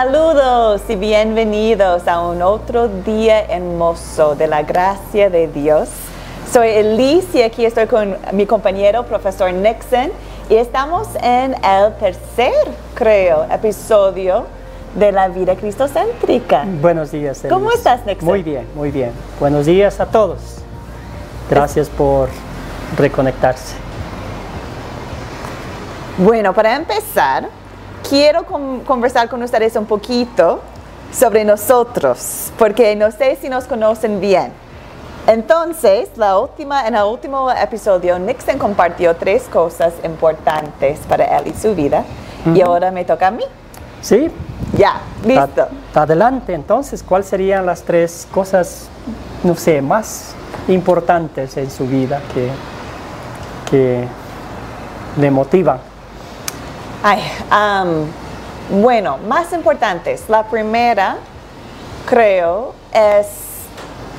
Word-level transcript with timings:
Saludos 0.00 0.82
y 0.88 0.94
bienvenidos 0.94 2.06
a 2.06 2.20
un 2.20 2.40
otro 2.40 2.86
día 2.86 3.40
hermoso 3.46 4.36
de 4.36 4.46
la 4.46 4.62
gracia 4.62 5.28
de 5.28 5.48
Dios. 5.48 5.88
Soy 6.52 6.68
Elise 6.68 7.38
y 7.38 7.42
aquí 7.42 7.64
estoy 7.64 7.88
con 7.88 8.16
mi 8.32 8.46
compañero, 8.46 9.02
profesor 9.06 9.52
Nixon, 9.52 10.12
y 10.48 10.54
estamos 10.54 11.08
en 11.20 11.56
el 11.64 11.92
tercer, 11.98 12.52
creo, 12.94 13.44
episodio 13.50 14.46
de 14.94 15.10
la 15.10 15.26
vida 15.26 15.56
cristocéntrica. 15.56 16.64
Buenos 16.80 17.10
días. 17.10 17.38
Elise. 17.38 17.48
¿Cómo 17.48 17.72
estás, 17.72 18.06
Nixon? 18.06 18.28
Muy 18.28 18.44
bien, 18.44 18.68
muy 18.76 18.92
bien. 18.92 19.10
Buenos 19.40 19.66
días 19.66 19.98
a 19.98 20.06
todos. 20.06 20.58
Gracias 21.50 21.88
por 21.88 22.28
reconectarse. 22.96 23.74
Bueno, 26.18 26.54
para 26.54 26.76
empezar, 26.76 27.48
quiero 28.08 28.44
con- 28.44 28.80
conversar 28.80 29.28
con 29.28 29.42
ustedes 29.42 29.76
un 29.76 29.86
poquito 29.86 30.60
sobre 31.12 31.44
nosotros, 31.44 32.52
porque 32.58 32.94
no 32.96 33.10
sé 33.10 33.36
si 33.40 33.48
nos 33.48 33.64
conocen 33.64 34.20
bien. 34.20 34.52
Entonces, 35.26 36.08
la 36.16 36.38
última, 36.38 36.86
en 36.86 36.94
el 36.94 37.02
último 37.04 37.50
episodio, 37.50 38.18
Nixon 38.18 38.56
compartió 38.58 39.14
tres 39.16 39.42
cosas 39.44 39.92
importantes 40.04 41.00
para 41.08 41.24
él 41.38 41.48
y 41.48 41.60
su 41.60 41.74
vida, 41.74 42.04
y 42.54 42.60
ahora 42.62 42.90
me 42.90 43.04
toca 43.04 43.26
a 43.26 43.30
mí. 43.30 43.44
¿Sí? 44.00 44.30
Ya, 44.76 45.00
listo. 45.24 45.68
A- 45.94 46.00
Adelante, 46.02 46.54
entonces, 46.54 47.02
¿cuáles 47.02 47.26
serían 47.26 47.66
las 47.66 47.82
tres 47.82 48.26
cosas, 48.32 48.88
no 49.42 49.54
sé, 49.54 49.82
más 49.82 50.34
importantes 50.68 51.56
en 51.56 51.70
su 51.70 51.86
vida 51.86 52.20
que, 52.32 52.48
que 53.70 54.04
le 55.20 55.30
motivan? 55.30 55.78
Ay, 57.00 57.22
bueno, 58.70 59.18
más 59.28 59.52
importantes. 59.52 60.28
La 60.28 60.42
primera, 60.42 61.16
creo, 62.06 62.74
es, 62.92 63.28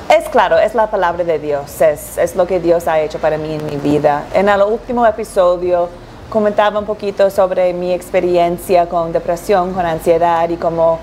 es 0.08 0.28
claro, 0.30 0.58
es 0.58 0.74
la 0.74 0.86
palabra 0.86 1.22
de 1.22 1.38
Dios, 1.38 1.78
es, 1.82 2.16
es 2.16 2.34
lo 2.34 2.46
que 2.46 2.58
Dios 2.58 2.88
ha 2.88 2.98
hecho 3.00 3.18
para 3.18 3.36
mí 3.36 3.52
en 3.52 3.66
mi 3.66 3.76
vida. 3.76 4.24
En 4.32 4.48
el 4.48 4.62
último 4.62 5.06
episodio 5.06 5.90
comentaba 6.30 6.78
un 6.78 6.86
poquito 6.86 7.28
sobre 7.28 7.74
mi 7.74 7.92
experiencia 7.92 8.88
con 8.88 9.12
depresión, 9.12 9.74
con 9.74 9.84
ansiedad 9.84 10.48
y 10.48 10.56
cómo 10.56 10.98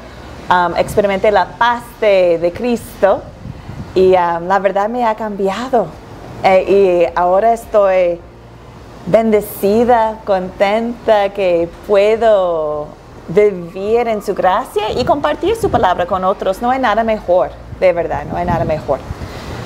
experimenté 0.77 1.29
la 1.31 1.45
paz 1.45 1.83
de, 2.01 2.51
Cristo 2.55 3.21
y 3.93 4.11
la 4.11 4.59
verdad 4.59 4.89
me 4.89 5.05
ha 5.05 5.13
cambiado. 5.13 5.87
Eh, 6.43 7.07
y 7.11 7.19
ahora 7.19 7.53
estoy 7.53 8.19
bendecida, 9.07 10.19
contenta 10.25 11.29
que 11.29 11.69
puedo 11.87 12.87
vivir 13.29 14.07
en 14.07 14.21
su 14.21 14.35
gracia 14.35 14.91
y 14.91 15.05
compartir 15.05 15.55
su 15.55 15.69
palabra 15.69 16.05
con 16.05 16.23
otros. 16.23 16.61
No 16.61 16.69
hay 16.69 16.79
nada 16.79 17.03
mejor, 17.03 17.49
de 17.79 17.93
verdad, 17.93 18.25
no 18.29 18.37
hay 18.37 18.45
nada 18.45 18.65
mejor. 18.65 18.99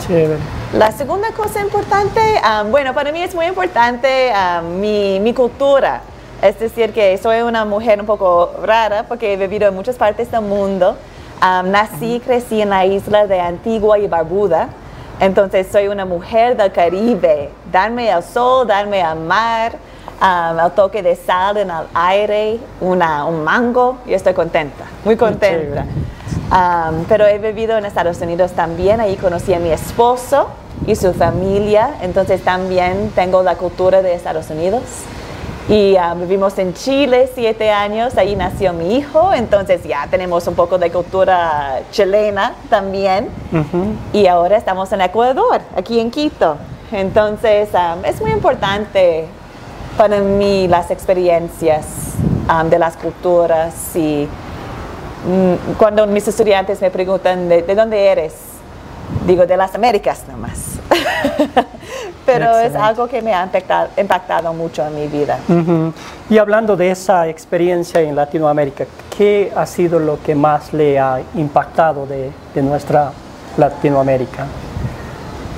Chévere. 0.06 0.40
La 0.74 0.92
segunda 0.92 1.32
cosa 1.32 1.62
importante, 1.62 2.20
ah, 2.44 2.64
bueno, 2.70 2.94
para 2.94 3.12
mí 3.12 3.22
es 3.22 3.36
muy 3.36 3.46
importante 3.46 4.32
ah, 4.34 4.62
mi, 4.62 5.20
mi 5.20 5.34
cultura. 5.34 6.02
Es 6.42 6.60
decir, 6.60 6.92
que 6.92 7.18
soy 7.20 7.42
una 7.42 7.66
mujer 7.66 8.00
un 8.00 8.08
poco 8.08 8.52
rara 8.64 9.04
porque 9.08 9.34
he 9.34 9.38
vivido 9.38 9.68
en 9.68 9.76
muchas 9.76 9.96
partes 9.96 10.32
del 10.32 10.42
mundo. 10.42 10.98
Ah, 11.40 11.62
nací 11.64 12.16
y 12.16 12.20
crecí 12.20 12.62
en 12.62 12.70
la 12.70 12.86
isla 12.86 13.28
de 13.28 13.40
Antigua 13.40 14.00
y 14.00 14.08
Barbuda. 14.08 14.70
Entonces 15.22 15.68
soy 15.72 15.88
una 15.88 16.04
mujer 16.04 16.58
del 16.58 16.72
Caribe. 16.72 17.52
Darme 17.72 18.10
el 18.10 18.24
sol, 18.24 18.66
darme 18.66 19.04
al 19.04 19.20
mar, 19.20 19.74
ah, 20.20 20.60
el 20.66 20.72
toque 20.72 21.04
de 21.04 21.16
sal 21.16 21.58
en 21.58 21.70
el 21.70 21.86
aire, 21.94 22.60
una, 22.82 23.26
un 23.26 23.44
mango. 23.44 24.00
Yo 24.08 24.16
estoy 24.16 24.34
contenta, 24.34 24.86
muy 25.06 25.16
contenta. 25.16 25.86
Um, 26.52 27.06
pero 27.08 27.28
he 27.28 27.38
vivido 27.38 27.78
en 27.78 27.86
Estados 27.86 28.20
Unidos 28.20 28.54
también, 28.54 29.00
ahí 29.00 29.16
conocí 29.16 29.54
a 29.54 29.60
mi 29.60 29.70
esposo 29.70 30.48
y 30.86 30.96
su 30.96 31.14
familia, 31.14 31.92
entonces 32.02 32.44
también 32.44 33.12
tengo 33.16 33.44
la 33.44 33.56
cultura 33.56 34.02
de 34.02 34.16
Estados 34.16 34.50
Unidos. 34.50 34.82
Y 35.70 35.96
um, 35.96 36.20
vivimos 36.20 36.58
en 36.58 36.74
Chile 36.74 37.30
siete 37.34 37.72
años, 37.72 38.18
ahí 38.18 38.36
nació 38.36 38.74
mi 38.74 38.96
hijo, 38.96 39.32
entonces 39.34 39.84
ya 39.84 40.08
tenemos 40.10 40.48
un 40.48 40.56
poco 40.56 40.78
de 40.78 40.92
cultura 40.92 41.82
chilena 41.92 42.56
también. 42.70 43.30
Ujú. 43.52 43.94
Y 44.12 44.28
ahora 44.28 44.58
estamos 44.58 44.92
en 44.92 45.02
Ecuador, 45.02 45.62
aquí 45.76 46.00
en 46.00 46.12
Quito. 46.12 46.58
Entonces 46.92 47.70
um, 47.74 48.04
es 48.04 48.20
muy 48.20 48.32
importante 48.32 49.26
para 49.98 50.20
mí 50.20 50.68
las 50.68 50.92
experiencias 50.92 51.86
um, 52.50 52.70
de 52.70 52.80
las 52.80 52.98
culturas 52.98 53.96
y 53.96 54.28
Mm, 55.26 55.74
cuando 55.78 56.08
mis 56.08 56.28
estudiantes 56.28 56.82
me 56.82 56.90
preguntan 56.90 57.48
de, 57.48 57.62
de 57.62 57.76
dónde 57.76 58.08
eres, 58.08 58.34
digo 59.28 59.46
de 59.46 59.56
las 59.56 59.76
Américas 59.76 60.24
nomás. 60.28 60.80
Pero 62.26 62.58
es 62.60 62.76
algo 62.76 63.08
que 63.08 63.22
me 63.22 63.34
ha 63.34 63.44
impactado, 63.44 63.90
impactado 63.98 64.54
mucho 64.54 64.86
en 64.86 64.96
mi 64.96 65.08
vida. 65.08 65.40
Y 66.30 66.38
hablando 66.38 66.76
de 66.76 66.92
esa 66.92 67.28
experiencia 67.28 68.02
en 68.02 68.16
Latinoamérica, 68.16 68.86
¿qué 69.18 69.52
ha 69.56 69.66
sido 69.66 70.00
lo 70.00 70.22
que 70.22 70.36
más 70.36 70.72
le 70.74 71.00
ha 71.00 71.20
impactado 71.36 72.06
de, 72.06 72.32
de 72.54 72.62
nuestra 72.62 73.12
Latinoamérica? 73.58 74.46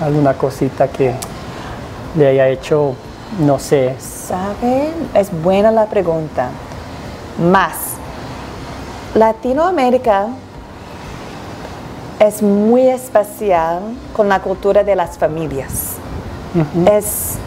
¿Alguna 0.02 0.34
cosita 0.34 0.88
que 0.88 1.14
le 2.16 2.28
haya 2.28 2.48
hecho, 2.48 2.96
no 3.40 3.60
sé, 3.60 3.96
¿Saben? 4.00 4.94
Es 5.14 5.30
buena 5.44 5.70
la 5.70 5.88
pregunta. 5.88 6.50
Más, 7.40 7.76
Latinoamérica 9.16 10.28
es 12.20 12.42
muy 12.42 12.88
especial 12.88 13.82
con 14.16 14.30
la 14.30 14.40
cultura 14.40 14.84
de 14.84 14.96
las 14.96 15.18
familias. 15.18 15.98
Es 16.86 17.38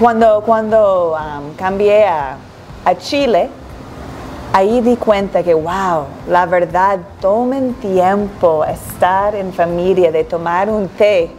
cuando, 0.00 0.42
cuando 0.42 1.12
um, 1.12 1.54
cambié 1.54 2.06
a, 2.06 2.36
a 2.84 2.94
Chile, 2.96 3.48
ahí 4.52 4.80
di 4.80 4.96
cuenta 4.96 5.42
que, 5.42 5.54
wow, 5.54 6.06
la 6.28 6.46
verdad, 6.46 6.98
tomen 7.20 7.74
tiempo 7.74 8.64
estar 8.64 9.34
en 9.34 9.52
familia, 9.52 10.10
de 10.10 10.24
tomar 10.24 10.68
un 10.68 10.88
té, 10.88 11.30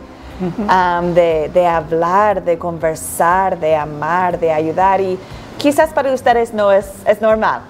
um, 0.41 1.13
de, 1.13 1.49
de 1.53 1.67
hablar, 1.67 2.43
de 2.43 2.57
conversar, 2.57 3.59
de 3.59 3.75
amar, 3.75 4.39
de 4.39 4.51
ayudar. 4.51 5.01
Y 5.01 5.19
quizás 5.57 5.91
para 5.91 6.13
ustedes 6.13 6.53
no 6.53 6.71
es, 6.71 6.87
es 7.05 7.21
normal, 7.21 7.61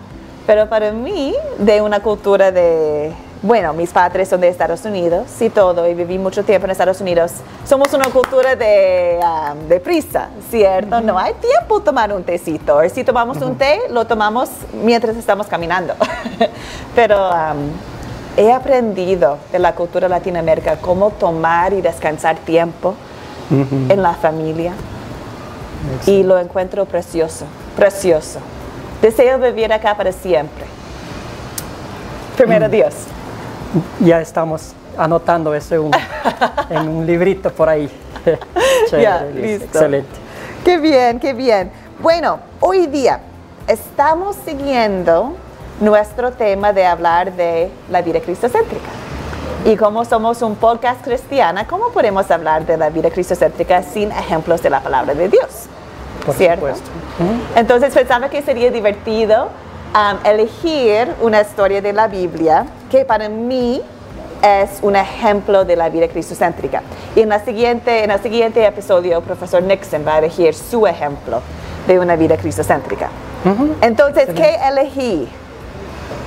pero 0.46 0.69
para 0.69 0.92
mí, 0.92 1.36
de 1.58 1.81
una 1.81 2.00
cultura 2.00 2.52
de, 2.52 3.12
bueno, 3.41 3.73
mis 3.73 3.91
padres 3.91 4.27
son 4.27 4.41
de 4.41 4.50
Estados 4.50 4.83
Unidos 4.83 5.27
y 5.39 5.50
todo, 5.50 5.88
y 5.88 5.94
viví 5.94 6.17
mucho 6.17 6.44
tiempo 6.44 6.66
en 6.66 6.72
Estados 6.72 7.00
Unidos, 7.00 7.31
somos 7.66 7.94
una 7.94 8.09
cultura 8.09 8.55
de, 8.55 9.19
um, 9.22 9.67
de 9.69 9.79
prisa, 9.79 10.27
¿cierto? 10.50 11.00
No 11.00 11.17
hay 11.17 11.33
tiempo 11.35 11.79
tomar 11.79 12.11
un 12.11 12.23
tecito. 12.23 12.79
Si 12.94 13.03
tomamos 13.03 13.38
un 13.38 13.55
té, 13.55 13.79
lo 13.91 14.05
tomamos 14.05 14.50
mientras 14.73 15.16
estamos 15.16 15.47
caminando. 15.47 15.94
pero 16.95 17.29
um, 17.29 17.69
he 18.35 18.51
aprendido 18.51 19.38
de 19.51 19.59
la 19.59 19.73
cultura 19.73 20.09
latinoamérica 20.09 20.77
cómo 20.77 21.11
tomar 21.11 21.71
y 21.71 21.81
descansar 21.81 22.38
tiempo 22.39 22.95
en 23.51 24.03
la 24.03 24.13
familia 24.13 24.73
y 26.06 26.23
lo 26.23 26.38
encuentro 26.38 26.85
precioso, 26.85 27.45
precioso. 27.75 28.39
Deseo 29.01 29.39
vivir 29.39 29.71
acá 29.71 29.95
para 29.95 30.11
siempre. 30.11 30.66
Primero 32.35 32.69
Dios. 32.69 32.94
Ya 34.00 34.22
estamos 34.22 34.74
anotando 34.97 35.53
eso 35.53 35.75
en 35.75 35.81
un, 35.81 35.91
en 36.69 36.90
un 36.90 37.06
librito 37.06 37.52
por 37.52 37.69
ahí? 37.69 37.90
Chévere, 38.90 39.03
Ya, 39.03 39.24
listo. 39.24 39.66
Excelente. 39.66 40.09
Qué 40.63 40.78
bien, 40.78 41.19
qué 41.19 41.34
bien. 41.34 41.72
Bueno, 42.02 42.40
hoy 42.59 42.88
día 42.88 43.22
estamos 43.68 44.35
siguiendo 44.46 45.35
nuestro 45.80 46.31
tema 46.31 46.74
de 46.74 46.85
hablar 46.85 47.34
de 47.34 47.71
la 47.89 48.01
vida 48.01 48.19
cristocéntrica. 48.19 48.89
Y 49.66 49.75
como 49.75 50.06
somos 50.06 50.42
un 50.42 50.56
podcast 50.56 51.04
cristiana, 51.04 51.68
¿cómo 51.68 51.89
podemos 51.89 52.30
hablar 52.31 52.66
de 52.66 52.77
la 52.77 52.89
vida 52.89 53.10
cristocéntrica 53.10 53.83
sin 53.83 54.12
ejemplos 54.12 54.62
de 54.63 54.69
la 54.69 54.81
palabra 54.81 55.13
de 55.13 55.27
Dios? 55.27 55.66
Por 56.25 56.36
¿Cierto? 56.36 56.68
supuesto. 56.68 56.89
Entonces 57.56 57.94
pensaba 57.94 58.30
que 58.30 58.42
sería 58.42 58.71
divertido 58.71 59.50
um, 59.94 60.25
elegir 60.25 61.13
una 61.21 61.42
historia 61.42 61.81
de 61.81 61.92
la 61.94 62.07
Biblia 62.07 62.66
que 62.89 63.06
para 63.06 63.30
mí 63.30 63.81
es 64.41 64.80
un 64.81 64.95
ejemplo 64.95 65.65
de 65.65 65.75
la 65.75 65.89
vida 65.89 66.07
cristocéntrica. 66.07 66.81
Y 67.15 67.21
en, 67.21 67.30
la 67.30 67.44
siguiente, 67.44 68.03
en 68.03 68.12
el 68.12 68.21
siguiente 68.21 68.65
episodio, 68.65 69.18
el 69.18 69.24
profesor 69.24 69.62
Nixon 69.62 70.06
va 70.07 70.15
a 70.15 70.18
elegir 70.19 70.53
su 70.53 70.88
ejemplo 70.88 71.41
de 71.88 72.00
una 72.00 72.15
vida 72.15 72.38
cristocéntrica. 72.38 73.09
Ujú. 73.45 73.75
Entonces, 73.81 74.30
¿qué 74.36 74.57
elegí? 74.68 75.27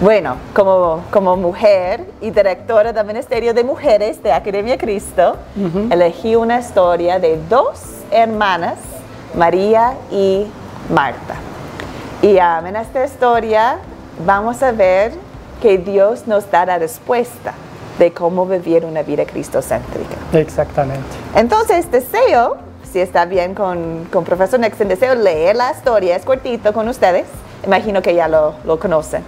Bueno, 0.00 0.36
como, 0.54 1.04
como 1.10 1.36
mujer 1.36 2.04
y 2.20 2.30
directora 2.30 2.92
del 2.92 3.06
Ministerio 3.06 3.54
de 3.54 3.62
Mujeres 3.62 4.22
de 4.22 4.32
Academia 4.32 4.76
Cristo, 4.76 5.36
elegí 5.90 6.34
una 6.34 6.58
historia 6.58 7.18
de 7.18 7.38
dos 7.48 7.80
hermanas, 8.10 8.78
María 9.34 9.94
y 10.10 10.46
Marta. 10.92 11.36
Y 12.20 12.34
um, 12.34 12.66
en 12.66 12.76
esta 12.76 13.04
historia 13.04 13.78
vamos 14.26 14.62
a 14.62 14.72
ver 14.72 15.12
que 15.62 15.78
Dios 15.78 16.26
nos 16.26 16.50
da 16.50 16.66
la 16.66 16.78
respuesta 16.78 17.54
de 17.98 18.12
cómo 18.12 18.44
vivir 18.46 18.84
una 18.84 19.02
vida 19.02 19.24
cristocéntrica. 19.24 20.16
Exactamente. 20.32 21.06
Entonces, 21.36 21.88
deseo, 21.88 22.56
si 22.90 23.00
está 23.00 23.26
bien 23.26 23.54
con, 23.54 24.08
con 24.12 24.24
profesor 24.24 24.58
Nixon, 24.58 24.88
deseo 24.88 25.14
leer 25.14 25.54
la 25.54 25.70
historia, 25.70 26.16
es 26.16 26.24
cortito 26.24 26.72
con 26.72 26.88
ustedes, 26.88 27.26
imagino 27.64 28.02
que 28.02 28.12
ya 28.12 28.26
lo, 28.26 28.54
lo 28.64 28.80
conocen. 28.80 29.22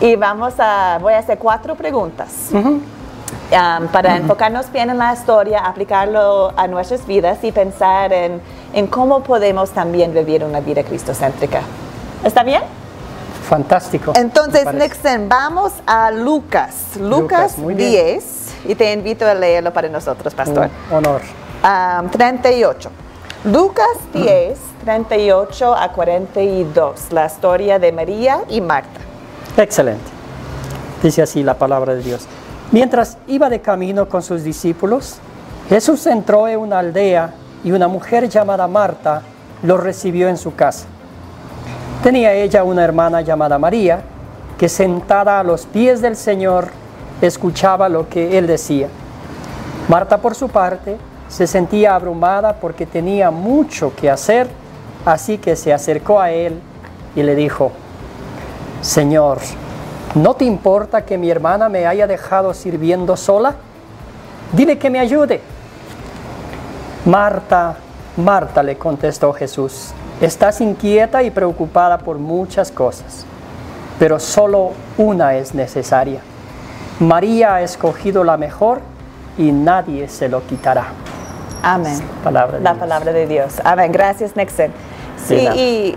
Y 0.00 0.16
vamos 0.16 0.54
a, 0.58 0.98
voy 1.00 1.12
a 1.12 1.18
hacer 1.18 1.38
cuatro 1.38 1.76
preguntas. 1.76 2.50
Um, 2.52 3.88
para 3.88 4.16
enfocarnos 4.16 4.70
bien 4.72 4.90
en 4.90 4.98
la 4.98 5.12
historia, 5.12 5.60
aplicarlo 5.60 6.52
a 6.56 6.66
nuestras 6.66 7.06
vidas 7.06 7.38
y 7.42 7.52
pensar 7.52 8.12
en, 8.12 8.40
en 8.74 8.86
cómo 8.88 9.22
podemos 9.22 9.70
también 9.70 10.12
vivir 10.12 10.42
una 10.44 10.60
vida 10.60 10.82
cristocéntrica. 10.82 11.60
¿Está 12.24 12.42
bien? 12.42 12.62
Fantástico. 13.48 14.12
Entonces. 14.14 14.72
Nixon, 14.74 15.28
vamos 15.28 15.72
a 15.86 16.10
Lucas, 16.10 16.96
Lucas, 16.96 17.08
Lucas, 17.08 17.58
muy 17.58 17.74
bien. 17.74 18.18
10, 18.18 18.54
y 18.66 18.74
te 18.74 18.92
invito 18.92 19.26
a 19.26 19.34
leerlo 19.34 19.72
para 19.72 19.88
nosotros, 19.88 20.34
pastor. 20.34 20.68
Un 20.90 20.96
honor. 20.96 21.22
Um, 21.64 22.10
38. 22.10 22.90
Lucas 23.44 23.86
10, 24.12 24.58
38 24.84 25.74
a 25.74 25.92
42, 25.92 27.12
la 27.12 27.26
historia 27.26 27.78
de 27.78 27.92
María 27.92 28.42
y 28.48 28.60
Marta. 28.60 29.00
Excelente. 29.56 30.04
Dice 31.02 31.22
así 31.22 31.42
la 31.42 31.54
palabra 31.54 31.94
de 31.94 32.02
Dios. 32.02 32.26
Mientras 32.70 33.16
iba 33.28 33.48
de 33.48 33.60
camino 33.60 34.08
con 34.08 34.22
sus 34.22 34.42
discípulos, 34.42 35.18
Jesús 35.68 36.06
entró 36.06 36.48
en 36.48 36.58
una 36.58 36.80
aldea 36.80 37.32
y 37.64 37.72
una 37.72 37.88
mujer 37.88 38.28
llamada 38.28 38.66
Marta 38.66 39.22
lo 39.62 39.78
recibió 39.78 40.28
en 40.28 40.36
su 40.36 40.54
casa. 40.54 40.86
Tenía 42.02 42.32
ella 42.32 42.62
una 42.62 42.84
hermana 42.84 43.22
llamada 43.22 43.58
María, 43.58 44.02
que 44.56 44.68
sentada 44.68 45.40
a 45.40 45.42
los 45.42 45.66
pies 45.66 46.00
del 46.00 46.16
Señor 46.16 46.68
escuchaba 47.20 47.88
lo 47.88 48.08
que 48.08 48.38
él 48.38 48.46
decía. 48.46 48.88
Marta, 49.88 50.18
por 50.18 50.34
su 50.34 50.48
parte, 50.48 50.96
se 51.28 51.46
sentía 51.46 51.94
abrumada 51.94 52.54
porque 52.54 52.86
tenía 52.86 53.30
mucho 53.30 53.92
que 53.96 54.08
hacer, 54.10 54.48
así 55.04 55.38
que 55.38 55.56
se 55.56 55.72
acercó 55.72 56.20
a 56.20 56.30
él 56.30 56.60
y 57.16 57.22
le 57.22 57.34
dijo, 57.34 57.72
Señor, 58.80 59.38
¿no 60.14 60.34
te 60.34 60.44
importa 60.44 61.04
que 61.04 61.18
mi 61.18 61.30
hermana 61.30 61.68
me 61.68 61.86
haya 61.86 62.06
dejado 62.06 62.54
sirviendo 62.54 63.16
sola? 63.16 63.56
Dile 64.52 64.78
que 64.78 64.88
me 64.88 65.00
ayude. 65.00 65.40
Marta, 67.04 67.76
Marta, 68.16 68.62
le 68.62 68.78
contestó 68.78 69.32
Jesús, 69.32 69.92
estás 70.20 70.60
inquieta 70.60 71.22
y 71.22 71.30
preocupada 71.30 71.98
por 71.98 72.18
muchas 72.18 72.70
cosas, 72.70 73.24
pero 73.98 74.18
solo 74.18 74.72
una 74.96 75.34
es 75.34 75.54
necesaria. 75.54 76.20
María 77.00 77.54
ha 77.54 77.62
escogido 77.62 78.24
la 78.24 78.36
mejor 78.36 78.80
y 79.36 79.52
nadie 79.52 80.08
se 80.08 80.28
lo 80.28 80.44
quitará. 80.46 80.86
Amén. 81.62 82.00
Palabra 82.24 82.58
la 82.58 82.70
Dios. 82.70 82.80
palabra 82.80 83.12
de 83.12 83.26
Dios. 83.26 83.60
Amén. 83.64 83.92
Gracias, 83.92 84.36
Nixon. 84.36 84.72
Sí, 85.26 85.48
y 85.54 85.96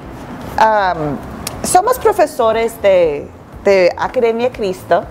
um, 0.59 1.17
somos 1.63 1.97
profesores 1.99 2.79
de, 2.81 3.27
de 3.63 3.93
Academia 3.97 4.51
Cristo, 4.51 5.03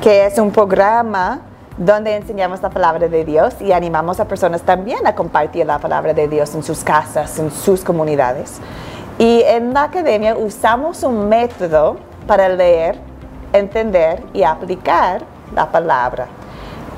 que 0.00 0.26
es 0.26 0.38
un 0.38 0.50
programa 0.50 1.40
donde 1.80 2.14
enseñamos 2.14 2.60
la 2.60 2.68
palabra 2.68 3.08
de 3.08 3.24
Dios 3.24 3.54
y 3.58 3.72
animamos 3.72 4.20
a 4.20 4.26
personas 4.26 4.60
también 4.60 5.06
a 5.06 5.14
compartir 5.14 5.64
la 5.64 5.78
palabra 5.78 6.12
de 6.12 6.28
Dios 6.28 6.54
en 6.54 6.62
sus 6.62 6.84
casas, 6.84 7.38
en 7.38 7.50
sus 7.50 7.82
comunidades. 7.82 8.60
Y 9.18 9.40
en 9.46 9.72
la 9.72 9.84
academia 9.84 10.36
usamos 10.36 11.02
un 11.02 11.26
método 11.26 11.96
para 12.26 12.50
leer, 12.50 12.98
entender 13.54 14.22
y 14.34 14.42
aplicar 14.42 15.22
la 15.54 15.72
palabra. 15.72 16.26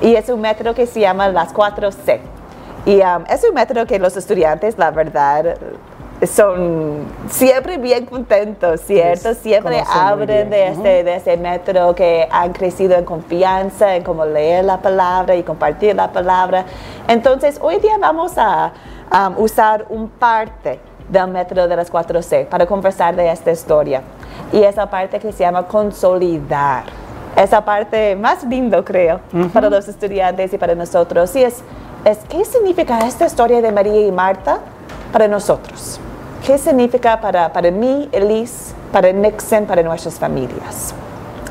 Y 0.00 0.16
es 0.16 0.28
un 0.28 0.40
método 0.40 0.74
que 0.74 0.84
se 0.86 0.98
llama 0.98 1.28
las 1.28 1.54
4C. 1.54 2.18
Y 2.84 2.96
um, 3.02 3.24
es 3.28 3.44
un 3.44 3.54
método 3.54 3.86
que 3.86 4.00
los 4.00 4.16
estudiantes, 4.16 4.76
la 4.78 4.90
verdad, 4.90 5.56
son 6.26 7.06
siempre 7.28 7.78
bien 7.78 8.06
contentos, 8.06 8.80
¿cierto? 8.82 9.34
Siempre 9.34 9.78
conocen 9.78 9.94
muy 9.94 10.10
hablan 10.12 10.50
bien. 10.50 10.82
de 10.82 11.04
de 11.04 11.16
ese 11.16 11.36
método 11.36 11.94
que 11.94 12.28
han 12.30 12.52
crecido 12.52 12.96
en 12.96 13.04
confianza, 13.04 13.96
en 13.96 14.04
cómo 14.04 14.24
leer 14.24 14.64
la 14.64 14.80
palabra 14.80 15.34
y 15.34 15.42
compartir 15.42 15.96
la 15.96 16.12
palabra. 16.12 16.64
Entonces, 17.08 17.58
hoy 17.60 17.78
día 17.78 17.98
vamos 17.98 18.32
a 18.36 18.72
um, 19.12 19.42
usar 19.42 19.86
un 19.88 20.08
parte 20.08 20.78
del 21.08 21.28
método 21.28 21.66
de 21.66 21.76
las 21.76 21.92
4C 21.92 22.46
para 22.46 22.66
conversar 22.66 23.16
de 23.16 23.30
esta 23.30 23.50
historia. 23.50 24.02
Y 24.52 24.62
esa 24.62 24.88
parte 24.88 25.18
que 25.18 25.32
se 25.32 25.40
llama 25.40 25.66
consolidar. 25.66 26.84
Esa 27.36 27.64
parte 27.64 28.14
más 28.14 28.44
lindo, 28.44 28.84
creo, 28.84 29.20
para 29.52 29.70
los 29.70 29.88
estudiantes 29.88 30.52
y 30.52 30.58
para 30.58 30.74
nosotros. 30.74 31.34
Y 31.34 31.44
es, 31.44 31.62
es, 32.04 32.18
¿qué 32.28 32.44
significa 32.44 32.98
esta 33.06 33.26
historia 33.26 33.60
de 33.60 33.72
María 33.72 34.06
y 34.06 34.12
Marta 34.12 34.58
para 35.12 35.26
nosotros? 35.26 35.98
¿Qué 36.44 36.58
significa 36.58 37.20
para, 37.20 37.52
para 37.52 37.70
mí, 37.70 38.08
Elise, 38.10 38.74
para 38.90 39.12
Nixon, 39.12 39.64
para 39.64 39.80
nuestras 39.82 40.18
familias? 40.18 40.92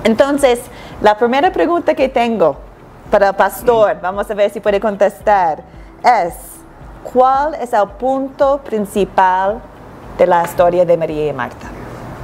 Entonces, 0.04 0.60
la 1.02 1.18
primera 1.18 1.50
pregunta 1.50 1.94
que 1.94 2.10
tengo 2.10 2.58
para 3.10 3.30
el 3.30 3.36
pastor, 3.36 4.00
vamos 4.02 4.30
a 4.30 4.34
ver 4.34 4.52
si 4.52 4.60
puede 4.60 4.82
contestar, 4.82 5.64
es, 6.04 6.34
¿cuál 7.14 7.56
es 7.56 7.72
el 7.72 7.88
punto 8.00 8.58
principal 8.58 9.62
de 10.18 10.28
la 10.28 10.44
historia 10.44 10.84
de 10.84 10.98
María 10.98 11.28
y 11.28 11.34
Marta? 11.34 11.68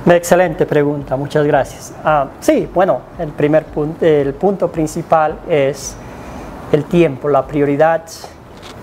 Excelente 0.06 0.66
pregunta, 0.66 1.16
muchas 1.16 1.46
gracias. 1.46 1.94
Ah, 2.04 2.28
sí, 2.42 2.70
bueno, 2.74 3.00
el 3.18 3.30
primer 3.30 3.64
punto, 3.64 4.06
el 4.06 4.34
punto 4.34 4.70
principal 4.70 5.40
es 5.48 5.96
el 6.74 6.84
tiempo, 6.84 7.30
la 7.30 7.46
prioridad 7.46 8.04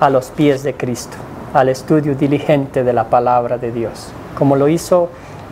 a 0.01 0.09
los 0.09 0.31
pies 0.31 0.63
de 0.63 0.75
Cristo, 0.75 1.17
al 1.55 1.69
estudio 1.69 2.15
diligente 2.15 2.83
de 2.83 2.93
la 2.93 3.05
palabra 3.05 3.57
de 3.57 3.71
Dios, 3.71 4.09
como 4.37 4.57
lo 4.57 4.69
hizo 4.69 5.09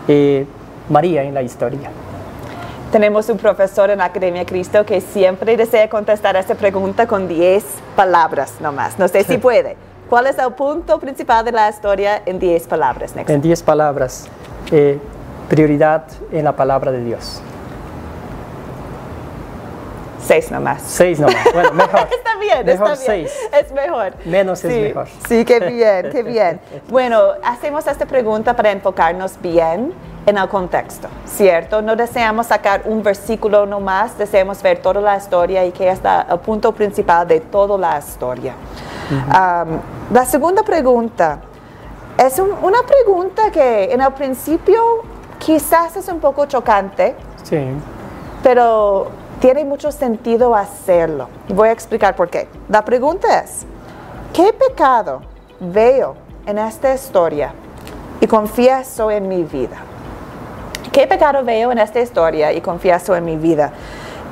eh, 0.08 0.44
María 0.90 1.22
en 1.22 1.32
la 1.32 1.42
historia. 1.42 1.90
Tenemos 2.90 3.28
un 3.30 3.38
profesor 3.38 3.88
en 3.88 3.98
la 3.98 4.06
Academia 4.06 4.44
Cristo 4.44 4.84
que 4.84 5.00
siempre 5.00 5.56
desea 5.56 5.88
contestar 5.88 6.36
esta 6.36 6.56
pregunta 6.56 7.06
con 7.06 7.26
10 7.26 7.64
palabras 7.96 8.60
nomás. 8.60 8.98
No 8.98 9.08
sé 9.08 9.24
si 9.24 9.38
puede. 9.38 9.76
¿Cuál 10.10 10.26
es 10.26 10.36
el 10.38 10.52
punto 10.52 10.98
principal 11.00 11.42
de 11.44 11.52
la 11.52 11.70
historia 11.70 12.20
en 12.26 12.38
10 12.38 12.66
palabras, 12.66 13.16
Nixon? 13.16 13.34
En 13.34 13.40
diez 13.40 13.62
palabras, 13.62 14.26
eh, 14.70 14.98
prioridad 15.48 16.04
en 16.30 16.44
la 16.44 16.52
palabra 16.54 16.92
de 16.92 17.02
Dios. 17.02 17.40
Seis 20.32 20.50
nomás. 20.50 20.80
Seis 20.86 21.20
nomás, 21.20 21.44
bueno, 21.52 21.72
mejor. 21.74 22.00
Está 22.10 22.36
bien, 22.40 22.64
Mejor 22.64 22.92
está 22.92 23.12
bien. 23.12 23.28
seis. 23.28 23.50
Es 23.60 23.70
mejor. 23.72 24.14
Menos 24.24 24.64
es 24.64 24.72
Sí, 24.72 24.80
mejor. 24.80 25.06
Sí, 25.28 25.44
qué 25.44 25.60
bien, 25.60 26.08
qué 26.10 26.22
bien. 26.22 26.58
Bueno, 26.88 27.20
hacemos 27.44 27.86
esta 27.86 28.06
pregunta 28.06 28.56
para 28.56 28.70
enfocarnos 28.70 29.38
bien 29.42 29.92
en 30.24 30.38
el 30.38 30.48
contexto, 30.48 31.08
¿cierto? 31.26 31.82
No 31.82 31.96
deseamos 31.96 32.46
sacar 32.46 32.80
un 32.86 33.02
versículo 33.02 33.66
nomás, 33.66 34.16
deseamos 34.16 34.62
ver 34.62 34.78
toda 34.78 35.02
la 35.02 35.16
historia 35.18 35.66
y 35.66 35.72
que 35.72 35.90
es 35.90 36.00
el 36.30 36.38
punto 36.38 36.72
principal 36.72 37.28
de 37.28 37.40
toda 37.40 37.76
la 37.76 37.98
historia. 37.98 38.54
Um, 39.10 39.80
la 40.14 40.24
segunda 40.24 40.62
pregunta 40.62 41.40
es 42.16 42.38
un- 42.38 42.56
una 42.62 42.78
pregunta 42.84 43.50
que 43.50 43.92
en 43.92 44.00
el 44.00 44.12
principio 44.14 44.80
quizás 45.38 45.94
es 45.96 46.08
un 46.08 46.20
poco 46.20 46.46
chocante, 46.46 47.14
Sí, 47.42 47.58
pero 48.42 49.08
tiene 49.42 49.64
mucho 49.64 49.90
sentido 49.90 50.54
hacerlo. 50.54 51.28
Voy 51.48 51.68
a 51.68 51.72
explicar 51.72 52.14
por 52.14 52.30
qué. 52.30 52.46
La 52.68 52.84
pregunta 52.84 53.40
es, 53.40 53.66
¿qué 54.32 54.52
pecado 54.52 55.20
veo 55.58 56.14
en 56.46 56.58
esta 56.58 56.94
historia 56.94 57.52
y 58.20 58.28
confieso 58.28 59.10
en 59.10 59.26
mi 59.26 59.42
vida? 59.42 59.78
¿Qué 60.92 61.08
pecado 61.08 61.42
veo 61.42 61.72
en 61.72 61.78
esta 61.78 62.00
historia 62.00 62.52
y 62.52 62.60
confieso 62.60 63.16
en 63.16 63.24
mi 63.24 63.36
vida? 63.36 63.72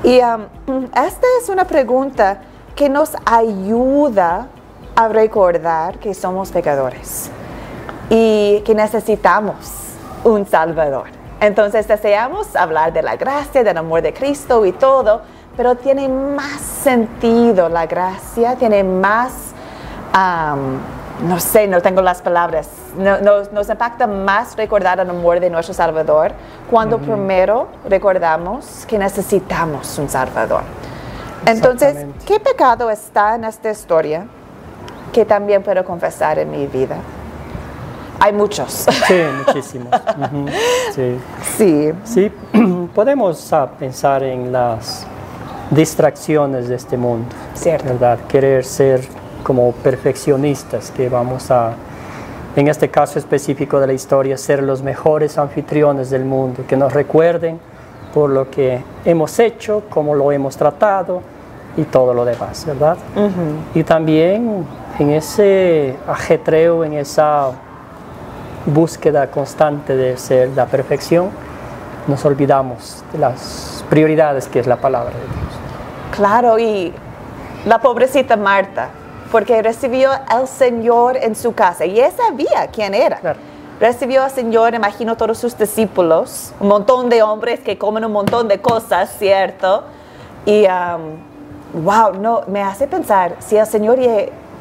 Y 0.05 0.21
um, 0.21 0.85
esta 0.85 1.27
es 1.43 1.49
una 1.49 1.65
pregunta 1.65 2.43
que 2.77 2.89
nos 2.89 3.11
ayuda 3.27 4.47
a 4.95 5.09
recordar 5.09 5.99
que 5.99 6.15
somos 6.15 6.53
pecadores 6.53 7.31
y 8.09 8.63
que 8.65 8.77
necesitamos 8.77 9.57
un 10.23 10.47
Salvador. 10.47 11.20
Entonces 11.41 11.89
deseamos 11.89 12.55
hablar 12.55 12.93
de 12.93 13.03
la 13.03 13.17
gracia, 13.17 13.65
del 13.65 13.77
amor 13.79 14.03
de 14.03 14.13
Cristo 14.13 14.65
y 14.67 14.73
todo, 14.73 15.23
pero 15.57 15.75
tiene 15.75 16.09
más 16.09 16.61
sentido 16.61 17.69
la 17.69 17.87
gracia, 17.87 18.57
tiene 18.57 18.85
más, 18.85 19.33
no 21.23 21.39
sé, 21.41 21.67
no 21.67 21.81
tengo 21.81 22.03
las 22.03 22.23
palabras, 22.23 22.69
no- 22.97 23.19
nos, 23.21 23.53
nos 23.53 23.69
impacta 23.69 24.07
más 24.07 24.57
recordar 24.57 25.01
el 25.01 25.09
amor 25.11 25.41
de 25.41 25.51
nuestro 25.51 25.75
Salvador 25.75 26.33
cuando 26.71 26.99
primero 26.99 27.69
recordamos 27.89 28.85
que 28.87 28.99
necesitamos 28.99 29.99
un 29.99 30.09
Salvador. 30.09 30.63
Entonces. 31.47 32.07
¿qué 32.27 32.39
pecado 32.39 32.91
está 32.91 33.35
en 33.35 33.45
esta 33.45 33.71
historia 33.71 34.27
que 35.13 35.25
también 35.25 35.63
puedo 35.63 35.85
confesar 35.85 36.39
en 36.39 36.51
mi 36.51 36.67
vida? 36.67 36.97
Hay 38.21 38.33
muchos. 38.35 38.87
sí, 39.07 39.15
muchísimos. 39.47 39.89
Sí. 40.95 41.19
sí. 41.57 41.93
Sí, 42.05 42.31
podemos 42.95 43.53
ah, 43.53 43.71
pensar 43.79 44.23
en 44.23 44.53
las 44.53 45.07
distracciones 45.71 46.69
de 46.69 46.75
este 46.75 46.97
mundo, 46.97 47.29
Cierto. 47.55 47.89
¿verdad? 47.89 48.19
Querer 48.29 48.65
ser 48.65 49.01
como 49.43 49.73
perfeccionistas, 49.73 50.91
que 50.91 51.09
vamos 51.09 51.51
a, 51.51 51.73
en 52.57 52.69
este 52.69 52.91
caso 52.91 53.19
específico 53.19 53.81
de 53.81 53.87
la 53.87 53.93
historia, 53.93 54.37
ser 54.37 54.63
los 54.63 54.83
mejores 54.83 55.39
anfitriones 55.39 56.11
del 56.11 56.25
mundo, 56.25 56.65
que 56.69 56.77
nos 56.77 56.93
recuerden 56.93 57.59
por 58.13 58.31
lo 58.31 58.51
que 58.51 58.83
hemos 59.05 59.39
hecho, 59.39 59.85
cómo 59.89 60.15
lo 60.15 60.31
hemos 60.33 60.57
tratado 60.57 61.23
y 61.77 61.85
todo 61.85 62.13
lo 62.13 62.25
demás, 62.25 62.67
¿verdad? 62.67 62.97
Y 63.75 63.85
también 63.85 64.67
en 64.99 65.11
ese 65.11 65.97
ajetreo, 66.07 66.85
en 66.85 66.95
esa 66.95 67.53
búsqueda 68.67 69.31
constante 69.31 69.97
de 69.97 70.17
ser 70.17 70.51
la 70.51 70.67
perfección, 70.67 71.31
nos 72.07 72.25
olvidamos 72.25 73.03
de 73.13 73.19
las 73.19 73.85
prioridades 73.89 74.49
que 74.49 74.61
es 74.61 74.67
la 74.67 74.77
palabra 74.77 75.11
de 75.11 75.21
Dios. 75.21 76.17
Claro, 76.17 76.59
y 76.59 76.93
la 77.67 77.81
pobrecita 77.81 78.37
Marta, 78.37 78.89
porque 79.31 79.63
recibió 79.63 80.11
al 80.29 80.49
Señor 80.49 81.17
en 81.17 81.35
su 81.35 81.55
casa 81.55 81.85
y 81.85 81.93
ella 81.93 82.11
sabía 82.11 82.69
quién 82.73 82.95
era. 82.95 83.17
Claro. 83.19 83.39
Recibió 83.81 84.23
al 84.25 84.31
Señor, 84.31 84.75
imagino 84.75 85.17
todos 85.17 85.39
sus 85.39 85.57
discípulos, 85.57 86.53
un 86.61 86.69
montón 86.69 87.09
de 87.09 87.23
hombres 87.23 87.61
que 87.61 87.79
comen 87.79 88.05
un 88.05 88.13
montón 88.13 88.47
de 88.47 88.61
cosas, 88.61 89.15
¿cierto? 89.19 89.85
Y, 90.45 90.67
um, 90.67 91.83
wow, 91.83 92.13
no, 92.21 92.43
me 92.47 92.63
hace 92.63 92.87
pensar, 92.87 93.37
si 93.39 93.57
el 93.57 93.67
Señor, 93.67 93.99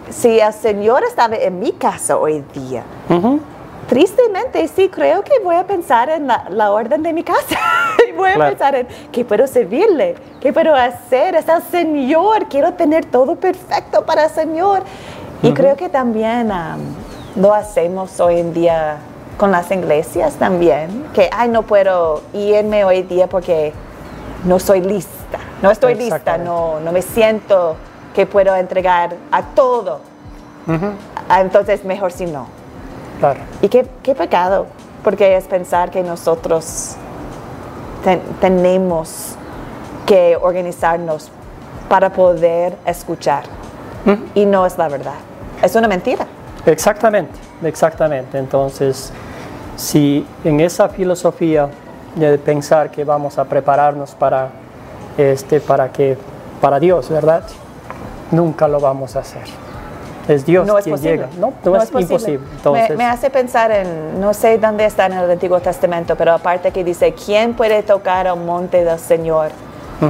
si 0.09 0.39
el 0.39 0.53
Señor 0.53 1.03
estaba 1.03 1.35
en 1.35 1.59
mi 1.59 1.73
casa 1.73 2.15
hoy 2.15 2.45
día, 2.53 2.83
Ujú. 3.09 3.41
Tristemente, 3.89 4.67
sí, 4.67 4.87
creo 4.87 5.23
que 5.23 5.39
voy 5.43 5.55
a 5.55 5.65
pensar 5.65 6.09
en 6.09 6.27
la, 6.27 6.45
la 6.49 6.71
orden 6.71 7.01
de 7.01 7.11
mi 7.11 7.23
casa. 7.23 7.57
y 8.07 8.11
voy 8.11 8.29
a 8.29 8.35
Claro. 8.35 8.51
pensar 8.51 8.75
en 8.75 8.87
qué 9.11 9.25
puedo 9.25 9.47
servirle, 9.47 10.13
qué 10.39 10.53
puedo 10.53 10.75
hacer. 10.75 11.33
Es 11.35 11.47
el 11.49 11.63
Señor, 11.63 12.47
quiero 12.49 12.73
tener 12.73 13.05
todo 13.05 13.35
perfecto 13.35 14.05
para 14.05 14.25
el 14.25 14.29
Señor. 14.29 14.83
Y 15.41 15.53
creo 15.53 15.75
que 15.75 15.89
también 15.89 16.51
am, 16.51 16.79
lo 17.35 17.51
hacemos 17.53 18.19
hoy 18.19 18.39
en 18.39 18.53
día 18.53 18.97
con 19.37 19.51
las 19.51 19.71
iglesias 19.71 20.35
también, 20.35 21.05
que, 21.13 21.29
ay, 21.35 21.49
no 21.49 21.63
puedo 21.63 22.21
irme 22.33 22.83
hoy 22.85 23.03
día 23.03 23.27
porque 23.27 23.71
no 24.43 24.59
soy 24.59 24.81
lista, 24.81 25.39
no 25.61 25.71
estoy 25.71 25.95
lista, 25.95 26.37
no, 26.37 26.79
no 26.81 26.91
me 26.91 27.01
siento 27.01 27.77
que 28.13 28.25
puedo 28.25 28.53
entregar 28.55 29.15
a 29.31 29.41
todo. 29.41 30.01
Ah, 31.29 31.39
Entonces, 31.41 31.83
mejor 31.85 32.11
si 32.11 32.25
no. 32.25 32.58
Claro. 33.19 33.39
Y 33.61 33.67
qué, 33.69 33.85
qué 34.03 34.15
pecado, 34.15 34.65
porque 35.03 35.35
es 35.35 35.45
pensar 35.45 35.91
que 35.91 36.01
nosotros 36.03 36.95
ten- 38.03 38.21
tenemos 38.39 39.35
que 40.05 40.37
organizarnos 40.41 41.29
para 41.89 42.11
poder 42.11 42.77
escuchar. 42.85 43.43
Y 44.33 44.45
no 44.45 44.65
es 44.65 44.77
la 44.77 44.87
verdad. 44.87 45.15
Es 45.61 45.75
una 45.75 45.87
mentira. 45.87 46.25
Exactamente, 46.65 47.37
exactamente. 47.63 48.37
Entonces, 48.37 49.11
si 49.75 50.25
en 50.43 50.59
esa 50.61 50.87
filosofía 50.89 51.69
de 52.15 52.37
pensar 52.37 52.89
que 52.89 53.03
vamos 53.03 53.37
a 53.37 53.43
prepararnos 53.45 54.11
para 54.11 54.49
este, 55.17 55.59
para 55.59 55.91
que 55.91 56.17
para 56.61 56.79
Dios, 56.79 57.09
¿verdad? 57.09 57.43
Nunca 58.31 58.67
lo 58.67 58.79
vamos 58.79 59.15
a 59.15 59.19
hacer. 59.19 59.43
Es 60.29 60.45
Dios 60.45 60.65
no 60.67 60.77
es 60.77 60.83
quien 60.83 60.95
posible. 60.95 61.17
llega. 61.17 61.29
No, 61.39 61.53
no, 61.65 61.75
es, 61.75 61.89
posible. 61.89 62.01
imposible. 62.03 62.39
Me- 62.39 62.55
Entonces, 62.55 62.97
me, 62.97 63.05
hace 63.05 63.29
pensar 63.31 63.71
en, 63.71 64.21
no 64.21 64.33
sé 64.33 64.59
dónde 64.59 64.85
está 64.85 65.07
en 65.07 65.13
el 65.13 65.31
Antiguo 65.31 65.59
Testamento, 65.59 66.15
pero 66.15 66.33
aparte 66.33 66.71
que 66.71 66.83
dice, 66.83 67.13
¿quién 67.13 67.55
puede 67.55 67.81
tocar 67.81 68.27
al 68.27 68.39
monte 68.39 68.85
del 68.85 68.99
Señor? 68.99 69.49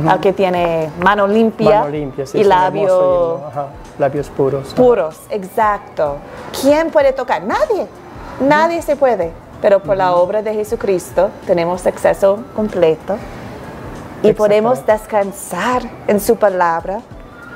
Al 0.08 0.20
que 0.20 0.34
tiene 0.34 0.92
mano 1.02 1.26
limpia, 1.28 1.80
mano 1.80 1.90
limpia, 1.90 2.28
sí, 2.28 2.38
y 2.38 2.44
labio 2.44 3.42
ajá, 3.48 3.68
labios 3.98 4.30
puros. 4.30 4.68
ajá. 4.68 4.76
puros, 4.76 5.20
exacto. 5.32 6.18
¿Quién 6.62 6.92
puede 6.92 7.12
tocar? 7.12 7.42
Nadie. 7.42 7.88
Nadie 8.40 8.84
se 8.84 8.96
puede. 8.96 9.32
Pero 9.64 9.80
por 9.80 9.98
la 9.98 10.14
obra 10.16 10.44
de 10.44 10.54
Jesucristo 10.54 11.30
tenemos 11.48 11.88
acceso 11.88 12.40
completo 12.56 13.18
y 14.22 14.34
podemos 14.34 14.86
descansar 14.86 15.82
en 16.08 16.20
su 16.20 16.36
palabra. 16.36 17.02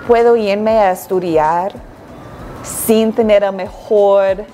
Puedo 0.08 0.36
irme 0.36 0.80
a 0.80 0.92
estudiar 0.92 1.74
sin 2.64 3.14
tener 3.14 3.52
mejor, 3.52 4.46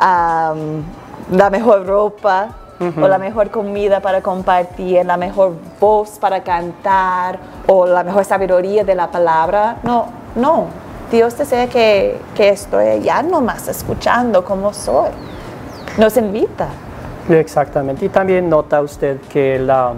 la 0.00 1.50
mejor 1.50 1.86
ropa 1.86 2.48
o 2.80 3.08
la 3.08 3.18
mejor 3.18 3.50
comida 3.50 4.00
para 4.00 4.22
compartir, 4.22 5.04
la 5.04 5.16
mejor 5.16 5.54
voz 5.80 6.18
para 6.18 6.42
cantar 6.42 7.38
o 7.66 7.86
la 7.86 8.02
mejor 8.02 8.24
sabiduría 8.24 8.84
de 8.84 8.94
la 8.94 9.10
palabra. 9.10 9.76
No, 9.82 10.06
no. 10.34 10.66
Dios 11.10 11.36
desea 11.38 11.68
que, 11.68 12.18
que 12.34 12.50
estoy 12.50 12.86
allá 12.86 13.22
nomás 13.22 13.66
escuchando 13.68 14.44
como 14.44 14.72
soy. 14.72 15.10
Nos 15.96 16.16
invita. 16.16 16.68
Exactamente. 17.28 18.04
Y 18.04 18.08
también 18.10 18.48
nota 18.48 18.80
usted 18.82 19.18
que 19.22 19.58
la, 19.58 19.92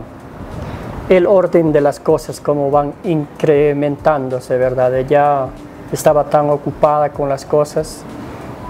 el 1.08 1.26
orden 1.26 1.72
de 1.72 1.80
las 1.80 2.00
cosas, 2.00 2.40
como 2.40 2.70
van 2.70 2.94
incrementándose, 3.04 4.56
¿verdad? 4.56 4.94
Ella 4.94 5.46
estaba 5.92 6.24
tan 6.24 6.50
ocupada 6.50 7.10
con 7.10 7.28
las 7.28 7.44
cosas, 7.44 8.04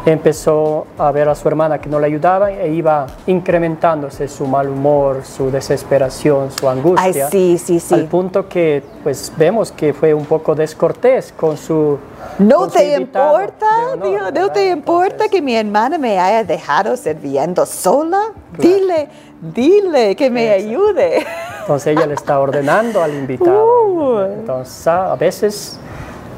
empezó 0.06 0.86
a 0.98 1.12
ver 1.12 1.28
a 1.28 1.34
su 1.34 1.46
hermana 1.48 1.78
que 1.78 1.88
no 1.88 2.00
le 2.00 2.06
ayudaba 2.06 2.50
e 2.50 2.72
iba 2.72 3.06
incrementándose 3.26 4.28
su 4.28 4.46
mal 4.46 4.68
humor, 4.68 5.22
su 5.24 5.50
desesperación, 5.50 6.50
su 6.50 6.68
angustia. 6.68 7.26
Ay, 7.26 7.30
sí, 7.30 7.58
sí, 7.58 7.80
sí. 7.80 7.94
Al 7.94 8.06
punto 8.06 8.48
que, 8.48 8.82
pues, 9.02 9.32
vemos 9.36 9.72
que 9.72 9.92
fue 9.92 10.14
un 10.14 10.24
poco 10.24 10.54
descortés 10.54 11.32
con 11.36 11.56
su. 11.56 11.98
No 12.38 12.60
con 12.60 12.70
su 12.70 12.76
te 12.78 12.94
invitado 12.94 13.40
importa, 13.40 13.66
honor, 13.92 14.08
Dios, 14.08 14.22
no 14.22 14.32
¿verdad? 14.32 14.52
te 14.52 14.70
importa 14.70 15.06
Entonces, 15.06 15.30
que 15.30 15.42
mi 15.42 15.54
hermana 15.54 15.98
me 15.98 16.18
haya 16.18 16.44
dejado 16.44 16.96
sirviendo 16.96 17.66
sola. 17.66 18.32
Dile, 18.56 19.08
dile 19.40 20.16
que 20.16 20.30
me 20.30 20.50
ayude. 20.50 21.26
Entonces 21.60 21.96
ella 21.96 22.06
le 22.06 22.14
está 22.14 22.40
ordenando 22.40 23.02
al 23.02 23.14
invitado. 23.14 23.84
Uh. 23.84 24.20
Entonces 24.20 24.86
a 24.86 25.14
veces 25.14 25.78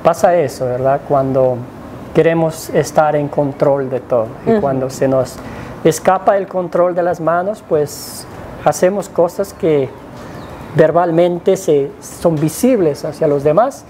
pasa 0.03 0.35
eso, 0.37 0.67
¿verdad? 0.67 1.01
Cuando 1.09 1.57
queremos 2.15 2.69
estar 2.71 3.17
en 3.17 3.29
control 3.29 3.89
de 3.91 4.01
todo 4.01 4.27
y 4.47 4.61
cuando 4.61 4.91
se 4.91 5.09
nos 5.09 5.37
escapa 5.85 6.37
el 6.37 6.47
control 6.47 6.95
de 6.95 7.03
las 7.03 7.21
manos, 7.21 7.63
pues 7.69 8.27
hacemos 8.65 9.09
cosas 9.09 9.53
que 9.55 9.89
verbalmente 10.77 11.57
se, 11.57 11.91
son 12.01 12.37
visibles 12.37 13.05
hacia 13.05 13.27
los 13.27 13.45
demás 13.45 13.85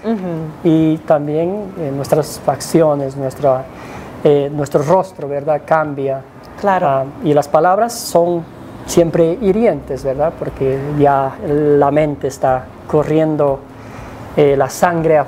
y 0.63 0.97
también 0.99 1.71
eh, 1.79 1.91
nuestras 1.95 2.39
facciones, 2.45 3.15
nuestra, 3.15 3.63
eh, 4.23 4.49
nuestro 4.53 4.83
rostro, 4.83 5.27
¿verdad? 5.27 5.61
Cambia. 5.65 6.21
Claro. 6.59 6.87
Ah, 6.87 7.05
y 7.23 7.33
las 7.33 7.47
palabras 7.47 7.93
son 7.93 8.43
siempre 8.85 9.37
hirientes, 9.41 10.03
¿verdad? 10.03 10.33
Porque 10.37 10.77
ya 10.99 11.35
la 11.47 11.89
mente 11.91 12.27
está 12.27 12.65
corriendo 12.87 13.59
eh, 14.35 14.55
la 14.57 14.69
sangre 14.69 15.19
a- 15.19 15.25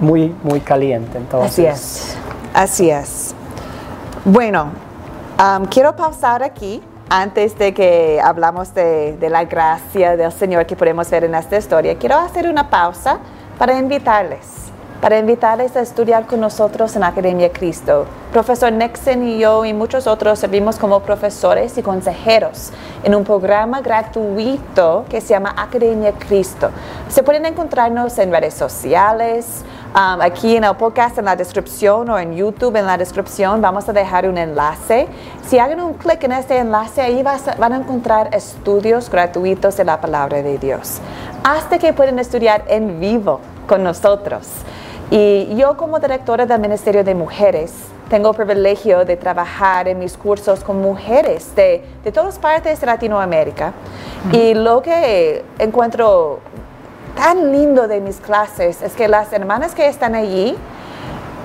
muy, 0.00 0.34
muy 0.42 0.60
caliente. 0.60 1.18
Entonces, 1.18 1.50
Así 1.50 1.66
es, 1.66 2.16
así 2.54 2.90
es. 2.90 3.34
Bueno, 4.24 4.70
am, 5.38 5.66
quiero 5.66 5.94
pausar 5.96 6.42
aquí 6.42 6.82
antes 7.08 7.58
de 7.58 7.74
que 7.74 8.20
hablamos 8.22 8.72
de, 8.74 9.16
de 9.16 9.28
la 9.28 9.44
gracia 9.44 10.16
del 10.16 10.32
Señor 10.32 10.64
que 10.66 10.76
podemos 10.76 11.10
ver 11.10 11.24
en 11.24 11.34
esta 11.34 11.56
historia. 11.56 11.96
Quiero 11.98 12.16
hacer 12.16 12.48
una 12.48 12.70
pausa 12.70 13.18
para 13.58 13.78
invitarles, 13.78 14.46
para 15.00 15.18
invitarles 15.18 15.76
a 15.76 15.80
estudiar 15.80 16.26
con 16.26 16.40
nosotros 16.40 16.96
en 16.96 17.04
Academia 17.04 17.52
Cristo. 17.52 18.06
Profesor 18.32 18.72
Nixon 18.72 19.28
y 19.28 19.38
yo 19.40 19.64
y 19.66 19.74
muchos 19.74 20.06
otros 20.06 20.38
servimos 20.38 20.76
como 20.78 21.00
profesores 21.00 21.76
y 21.76 21.82
consejeros 21.82 22.70
en 23.04 23.14
un 23.14 23.24
programa 23.24 23.82
gratuito 23.82 25.04
que 25.10 25.20
se 25.20 25.28
llama 25.28 25.54
Academia 25.54 26.12
Cristo. 26.12 26.70
Se 27.08 27.22
pueden 27.22 27.44
encontrarnos 27.44 28.16
en 28.18 28.30
redes 28.32 28.54
sociales, 28.54 29.64
um, 29.94 30.20
aquí 30.20 30.56
en 30.56 30.64
el 30.64 30.74
podcast, 30.76 31.18
en 31.18 31.24
la 31.26 31.36
descripción 31.36 32.08
o 32.10 32.18
en 32.18 32.34
YouTube 32.34 32.76
en 32.76 32.86
la 32.86 32.96
descripción 32.96 33.60
vamos 33.60 33.88
a 33.88 33.92
dejar 33.92 34.28
un 34.28 34.38
enlace. 34.38 35.06
Si 35.46 35.58
hagan 35.58 35.80
un 35.80 35.94
clic 35.94 36.22
en 36.24 36.32
este 36.32 36.58
enlace, 36.58 37.00
ahí 37.00 37.22
vas 37.22 37.48
a- 37.48 37.54
van 37.56 37.72
a 37.72 37.76
encontrar 37.76 38.34
estudios 38.34 39.10
gratuitos 39.10 39.76
de 39.76 39.84
la 39.84 40.00
palabra 40.00 40.42
de 40.42 40.58
Dios. 40.58 40.98
Hasta 41.44 41.78
que 41.78 41.92
pueden 41.92 42.18
estudiar 42.18 42.64
en 42.68 43.00
vivo 43.00 43.40
con 43.66 43.82
nosotros. 43.82 44.48
Y 45.10 45.54
yo 45.56 45.76
como 45.76 45.98
directora 45.98 46.46
del 46.46 46.58
Ministerio 46.60 47.04
de 47.04 47.14
Mujeres 47.14 47.72
tengo 48.08 48.30
el 48.30 48.36
privilegio 48.36 49.04
de 49.04 49.16
trabajar 49.16 49.88
en 49.88 49.98
mis 49.98 50.16
cursos 50.16 50.60
con 50.64 50.80
mujeres 50.80 51.54
de, 51.54 51.82
de 52.04 52.12
todas 52.12 52.38
partes 52.38 52.80
de 52.80 52.86
Latinoamérica. 52.86 53.72
Y 54.32 54.54
lo 54.54 54.80
que 54.82 55.44
encuentro 55.58 56.40
tan 57.16 57.52
lindo 57.52 57.88
de 57.88 58.00
mis 58.00 58.16
clases 58.16 58.82
es 58.82 58.92
que 58.94 59.08
las 59.08 59.32
hermanas 59.32 59.74
que 59.74 59.86
están 59.86 60.14
allí 60.14 60.56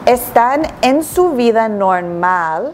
están 0.05 0.63
en 0.81 1.03
su 1.03 1.31
vida 1.31 1.67
normal, 1.67 2.73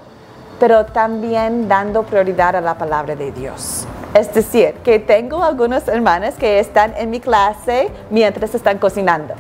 pero 0.59 0.85
también 0.85 1.67
dando 1.67 2.03
prioridad 2.03 2.55
a 2.55 2.61
la 2.61 2.77
palabra 2.77 3.15
de 3.15 3.31
Dios. 3.31 3.87
Es 4.13 4.31
decir, 4.33 4.75
que 4.83 4.99
tengo 4.99 5.43
algunas 5.43 5.87
hermanas 5.87 6.35
que 6.35 6.59
están 6.59 6.93
en 6.95 7.09
mi 7.09 7.19
clase 7.19 7.89
mientras 8.11 8.53
están 8.53 8.77
cocinando. 8.77 9.33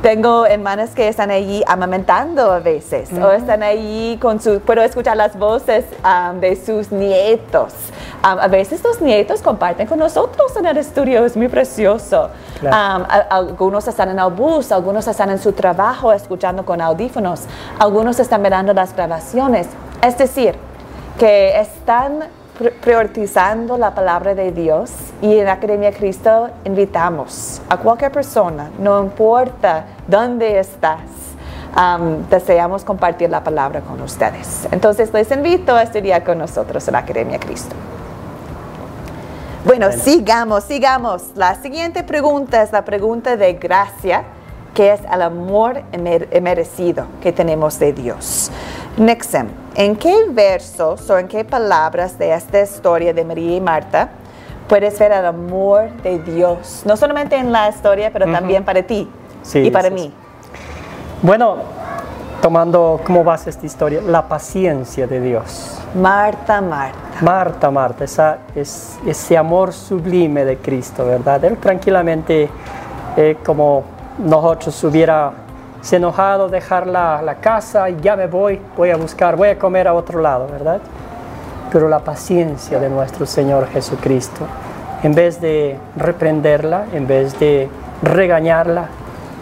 Tengo 0.00 0.46
hermanas 0.46 0.90
que 0.90 1.08
están 1.08 1.30
allí 1.30 1.62
amamentando 1.66 2.50
a 2.50 2.58
veces, 2.58 3.10
o 3.12 3.32
están 3.32 3.62
allí 3.62 4.18
con 4.20 4.40
su, 4.40 4.60
puedo 4.60 4.82
escuchar 4.82 5.16
las 5.16 5.38
voces 5.38 5.84
um, 6.04 6.40
de 6.40 6.56
sus 6.56 6.92
nietos. 6.92 7.72
Um, 8.24 8.38
a 8.38 8.48
veces 8.48 8.82
los 8.82 9.02
nietos 9.02 9.42
comparten 9.42 9.86
con 9.86 9.98
nosotros 9.98 10.56
en 10.56 10.64
el 10.64 10.78
estudio, 10.78 11.26
es 11.26 11.36
muy 11.36 11.48
precioso. 11.48 12.30
Claro. 12.58 13.02
Um, 13.02 13.02
a- 13.10 13.26
algunos 13.28 13.86
están 13.86 14.08
en 14.08 14.18
el 14.18 14.30
bus, 14.30 14.72
algunos 14.72 15.06
están 15.06 15.28
en 15.28 15.38
su 15.38 15.52
trabajo 15.52 16.10
escuchando 16.10 16.64
con 16.64 16.80
audífonos, 16.80 17.42
algunos 17.78 18.18
están 18.18 18.40
mirando 18.40 18.72
las 18.72 18.96
grabaciones. 18.96 19.68
Es 20.02 20.16
decir, 20.16 20.54
que 21.18 21.60
están 21.60 22.20
pr- 22.58 22.72
priorizando 22.80 23.76
la 23.76 23.94
palabra 23.94 24.34
de 24.34 24.52
Dios 24.52 24.90
y 25.20 25.38
en 25.38 25.48
Academia 25.48 25.92
Cristo 25.92 26.48
invitamos 26.64 27.60
a 27.68 27.76
cualquier 27.76 28.10
persona, 28.10 28.70
no 28.78 29.02
importa 29.02 29.84
dónde 30.08 30.58
estás, 30.58 31.00
um, 31.76 32.26
deseamos 32.30 32.84
compartir 32.84 33.28
la 33.28 33.44
palabra 33.44 33.82
con 33.82 34.00
ustedes. 34.00 34.66
Entonces 34.72 35.12
les 35.12 35.30
invito 35.30 35.74
a 35.76 35.82
estudiar 35.82 36.24
con 36.24 36.38
nosotros 36.38 36.88
en 36.88 36.96
Academia 36.96 37.38
Cristo. 37.38 37.76
Bueno, 39.64 39.90
sigamos, 39.92 40.64
sigamos. 40.64 41.22
La 41.36 41.54
siguiente 41.54 42.02
pregunta 42.02 42.62
es 42.62 42.70
la 42.70 42.84
pregunta 42.84 43.34
de 43.38 43.54
gracia, 43.54 44.24
que 44.74 44.92
es 44.92 45.00
el 45.10 45.22
amor 45.22 45.82
merecido 46.42 47.06
que 47.22 47.32
tenemos 47.32 47.78
de 47.78 47.94
Dios. 47.94 48.50
Nixon, 48.98 49.48
¿en 49.74 49.96
qué 49.96 50.26
versos 50.28 51.08
o 51.08 51.18
en 51.18 51.28
qué 51.28 51.44
palabras 51.44 52.18
de 52.18 52.34
esta 52.34 52.60
historia 52.60 53.14
de 53.14 53.24
María 53.24 53.56
y 53.56 53.60
Marta 53.62 54.10
puedes 54.68 54.98
ver 54.98 55.12
el 55.12 55.24
amor 55.24 55.90
de 56.02 56.18
Dios? 56.18 56.82
No 56.84 56.94
solamente 56.98 57.34
en 57.36 57.50
la 57.50 57.70
historia, 57.70 58.10
pero 58.12 58.30
también 58.30 58.64
para 58.66 58.82
ti 58.82 59.08
Sí, 59.42 59.60
y 59.60 59.70
para 59.70 59.88
sí, 59.88 59.94
mí. 59.94 60.12
Bueno, 61.22 61.56
tomando 62.42 63.00
como 63.02 63.24
base 63.24 63.48
esta 63.48 63.64
historia, 63.64 64.02
la 64.02 64.28
paciencia 64.28 65.06
de 65.06 65.22
Dios. 65.22 65.78
Marta, 65.94 66.60
Marta. 66.60 66.98
Marta, 67.20 67.70
Marta, 67.70 68.04
esa, 68.04 68.38
es, 68.54 68.98
ese 69.06 69.36
amor 69.36 69.72
sublime 69.72 70.44
de 70.44 70.56
Cristo, 70.58 71.06
¿verdad? 71.06 71.44
Él 71.44 71.56
tranquilamente, 71.58 72.48
eh, 73.16 73.36
como 73.44 73.84
nosotros 74.18 74.82
hubiera 74.84 75.32
se 75.80 75.96
enojado 75.96 76.48
dejar 76.48 76.86
la, 76.86 77.20
la 77.20 77.34
casa 77.36 77.90
y 77.90 78.00
ya 78.00 78.16
me 78.16 78.26
voy, 78.26 78.58
voy 78.74 78.90
a 78.90 78.96
buscar, 78.96 79.36
voy 79.36 79.50
a 79.50 79.58
comer 79.58 79.86
a 79.86 79.92
otro 79.92 80.20
lado, 80.20 80.48
¿verdad? 80.50 80.80
Pero 81.70 81.88
la 81.88 81.98
paciencia 81.98 82.80
de 82.80 82.88
nuestro 82.88 83.26
Señor 83.26 83.68
Jesucristo, 83.68 84.46
en 85.02 85.14
vez 85.14 85.40
de 85.42 85.76
reprenderla, 85.96 86.86
en 86.92 87.06
vez 87.06 87.38
de 87.38 87.68
regañarla, 88.02 88.88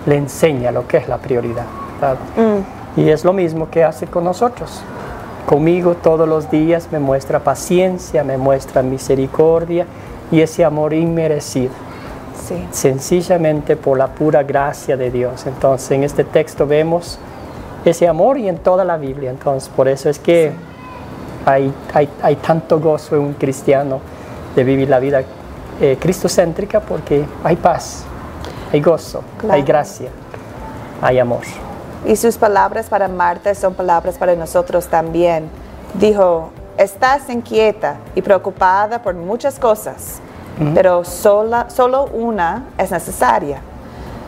le 0.04 0.16
enseña 0.16 0.72
lo 0.72 0.86
que 0.88 0.96
es 0.96 1.08
la 1.08 1.18
prioridad. 1.18 1.64
¿verdad? 2.00 2.18
Y 2.96 3.08
es 3.08 3.24
lo 3.24 3.32
mismo 3.32 3.70
que 3.70 3.84
hace 3.84 4.08
con 4.08 4.24
nosotros. 4.24 4.82
Conmigo 5.46 5.94
todos 5.96 6.28
los 6.28 6.50
días 6.50 6.88
me 6.92 6.98
muestra 6.98 7.40
paciencia, 7.40 8.24
me 8.24 8.38
muestra 8.38 8.82
misericordia 8.82 9.86
y 10.30 10.40
ese 10.40 10.64
amor 10.64 10.92
inmerecido, 10.94 11.72
Sí. 12.46 12.66
sencillamente 12.70 13.76
por 13.76 13.98
la 13.98 14.08
pura 14.08 14.42
gracia 14.44 14.96
de 14.96 15.10
Dios. 15.10 15.46
Entonces 15.46 15.90
en 15.90 16.04
este 16.04 16.24
texto 16.24 16.66
vemos 16.66 17.18
ese 17.84 18.06
amor 18.08 18.38
y 18.38 18.48
en 18.48 18.58
toda 18.58 18.84
la 18.84 18.96
Biblia. 18.96 19.30
Entonces 19.30 19.68
por 19.68 19.88
eso 19.88 20.08
es 20.08 20.18
que 20.18 20.52
hay, 21.44 21.72
hay, 21.92 22.08
hay 22.22 22.36
tanto 22.36 22.78
gozo 22.80 23.16
en 23.16 23.22
un 23.22 23.32
cristiano 23.34 24.00
de 24.54 24.64
vivir 24.64 24.88
la 24.88 25.00
vida 25.00 25.22
eh, 25.80 25.96
cristocéntrica 26.00 26.80
porque 26.80 27.24
hay 27.42 27.56
paz, 27.56 28.04
hay 28.72 28.80
gozo, 28.80 29.22
Claro. 29.38 29.54
hay 29.54 29.62
gracia, 29.62 30.08
hay 31.00 31.18
amor. 31.18 31.40
Y 32.04 32.16
sus 32.16 32.36
palabras 32.36 32.86
para 32.88 33.08
Marta 33.08 33.54
son 33.54 33.74
palabras 33.74 34.18
para 34.18 34.34
nosotros 34.34 34.88
también. 34.88 35.48
Dijo, 35.94 36.50
estás 36.76 37.28
inquieta 37.28 37.96
y 38.14 38.22
preocupada 38.22 39.02
por 39.02 39.14
muchas 39.14 39.58
cosas, 39.58 40.20
pero 40.74 41.04
sola, 41.04 41.70
solo 41.70 42.06
una 42.06 42.66
es 42.78 42.90
necesaria. 42.90 43.60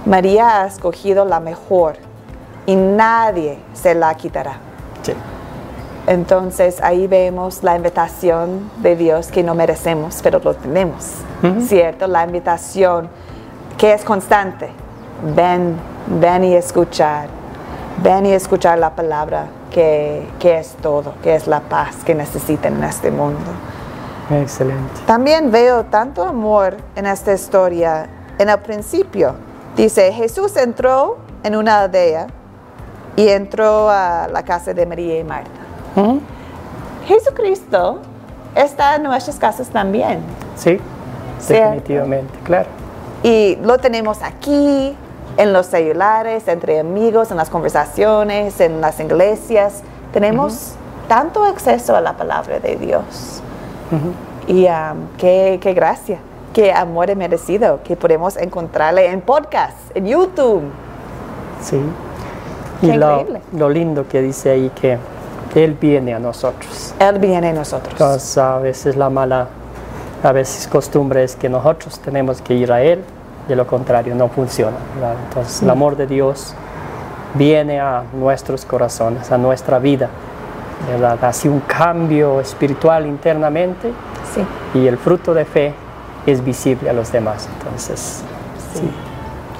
María 0.06 0.62
ha 0.62 0.66
escogido 0.66 1.24
la 1.24 1.40
mejor 1.40 1.96
y 2.66 2.76
nadie 2.76 3.58
se 3.72 3.94
la 3.94 4.14
quitará. 4.14 4.58
Sí. 5.02 5.14
Entonces 6.06 6.80
ahí 6.82 7.06
vemos 7.06 7.62
la 7.62 7.76
invitación 7.76 8.70
de 8.76 8.94
Dios 8.94 9.28
que 9.28 9.42
no 9.42 9.54
merecemos, 9.54 10.20
pero 10.22 10.38
lo 10.38 10.54
tenemos, 10.54 11.12
¿cierto? 11.66 12.06
La 12.06 12.24
invitación 12.24 13.08
que 13.78 13.94
es 13.94 14.04
constante. 14.04 14.68
Ven, 15.34 15.76
ven 16.20 16.44
y 16.44 16.54
escuchar. 16.54 17.28
Ven 18.02 18.26
y 18.26 18.32
escuchar 18.32 18.78
la 18.78 18.94
palabra 18.94 19.46
que, 19.70 20.26
que 20.38 20.58
es 20.58 20.74
todo, 20.82 21.14
que 21.22 21.34
es 21.36 21.46
la 21.46 21.60
paz 21.60 21.96
que 22.04 22.14
necesitan 22.14 22.76
en 22.76 22.84
este 22.84 23.10
mundo. 23.10 23.38
Excelente. 24.30 25.00
También 25.06 25.50
veo 25.50 25.84
tanto 25.84 26.22
amor 26.24 26.76
en 26.96 27.06
esta 27.06 27.32
historia. 27.32 28.06
En 28.38 28.48
el 28.48 28.58
principio 28.58 29.34
dice, 29.76 30.12
Jesús 30.12 30.56
entró 30.56 31.18
en 31.42 31.54
una 31.56 31.80
aldea 31.80 32.26
y 33.16 33.28
entró 33.28 33.88
a 33.90 34.28
la 34.32 34.42
casa 34.42 34.74
de 34.74 34.86
María 34.86 35.18
y 35.20 35.24
Marta. 35.24 35.50
Ujú. 35.94 36.20
Jesucristo 37.06 38.00
está 38.54 38.96
en 38.96 39.04
nuestras 39.04 39.36
casas 39.38 39.68
también. 39.68 40.20
Sí, 40.56 40.80
Cierto. 41.38 41.70
definitivamente, 41.74 42.38
claro. 42.44 42.68
Y 43.22 43.56
lo 43.62 43.78
tenemos 43.78 44.22
aquí, 44.22 44.96
en 45.36 45.52
los 45.52 45.66
celulares, 45.66 46.46
entre 46.48 46.80
amigos, 46.80 47.30
en 47.30 47.36
las 47.36 47.50
conversaciones, 47.50 48.60
en 48.60 48.80
las 48.80 49.00
iglesias. 49.00 49.82
Tenemos 50.12 50.74
tanto 51.08 51.44
acceso 51.44 51.96
a 51.96 52.00
la 52.00 52.16
palabra 52.16 52.60
de 52.60 52.76
Dios. 52.76 53.40
Y 54.46 54.66
um, 54.66 55.08
qué, 55.18 55.58
qué 55.60 55.72
gracia, 55.72 56.18
qué 56.52 56.72
amor 56.72 57.14
merecido 57.16 57.80
que 57.84 57.96
podemos 57.96 58.36
encontrarle 58.36 59.10
en 59.10 59.20
podcast, 59.20 59.76
en 59.94 60.06
YouTube. 60.06 60.62
Sí. 61.62 61.80
Qué 62.80 62.86
Y 62.88 62.92
lo, 62.92 63.20
increíble. 63.20 63.40
lo 63.52 63.68
lindo 63.70 64.08
que 64.08 64.20
dice 64.20 64.50
ahí 64.50 64.70
que 64.70 64.98
Él 65.54 65.76
viene 65.80 66.14
a 66.14 66.18
nosotros. 66.18 66.94
Él 66.98 67.18
viene 67.18 67.50
a 67.50 67.52
nosotros. 67.52 67.92
Entonces, 67.92 68.36
a 68.38 68.58
veces 68.58 68.96
la 68.96 69.08
mala, 69.10 69.48
a 70.22 70.32
veces 70.32 70.66
costumbre 70.66 71.24
es 71.24 71.36
que 71.36 71.48
nosotros 71.48 71.98
tenemos 72.00 72.42
que 72.42 72.54
ir 72.54 72.72
a 72.72 72.82
Él, 72.82 73.04
de 73.48 73.56
lo 73.56 73.66
contrario 73.66 74.14
no 74.14 74.28
funciona. 74.28 74.76
¿verdad? 74.94 75.14
Entonces 75.28 75.62
el 75.62 75.70
amor 75.70 75.96
de 75.96 76.06
Dios 76.06 76.54
viene 77.34 77.80
a 77.80 78.04
nuestros 78.12 78.64
corazones, 78.64 79.30
a 79.32 79.38
nuestra 79.38 79.78
vida, 79.78 80.08
¿verdad? 80.90 81.22
Hace 81.24 81.48
un 81.48 81.60
cambio 81.60 82.40
espiritual 82.40 83.06
internamente 83.06 83.92
Sí. 84.34 84.44
y 84.78 84.86
el 84.86 84.98
fruto 84.98 85.34
de 85.34 85.44
fe 85.44 85.74
es 86.26 86.42
visible 86.44 86.88
a 86.90 86.92
los 86.92 87.10
demás. 87.12 87.48
Entonces, 87.58 88.22
sí. 88.74 88.90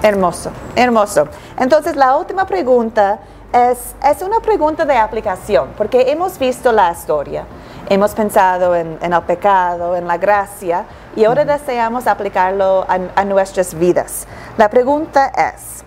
Hermoso, 0.03 0.51
hermoso. 0.77 1.29
Entonces, 1.59 1.97
la 1.97 2.16
última 2.16 2.47
pregunta 2.47 3.18
es, 3.53 3.94
es 4.05 4.23
una 4.23 4.40
pregunta 4.40 4.85
de 4.85 4.97
aplicación, 4.97 5.68
porque 5.77 6.11
hemos 6.11 6.38
visto 6.38 6.73
la 6.73 6.90
historia, 6.92 7.44
hemos 7.88 8.12
pensado 8.12 8.75
en, 8.75 8.99
en 9.01 9.12
el 9.12 9.23
pecado, 9.23 9.94
en 9.97 10.07
la 10.07 10.16
gracia, 10.18 10.85
y 11.16 11.24
ahora 11.24 11.44
deseamos 11.44 12.07
aplicarlo 12.07 12.87
a, 12.88 13.24
nuestras 13.24 13.74
vidas. 13.74 14.27
La 14.57 14.68
pregunta 14.68 15.27
es, 15.27 15.85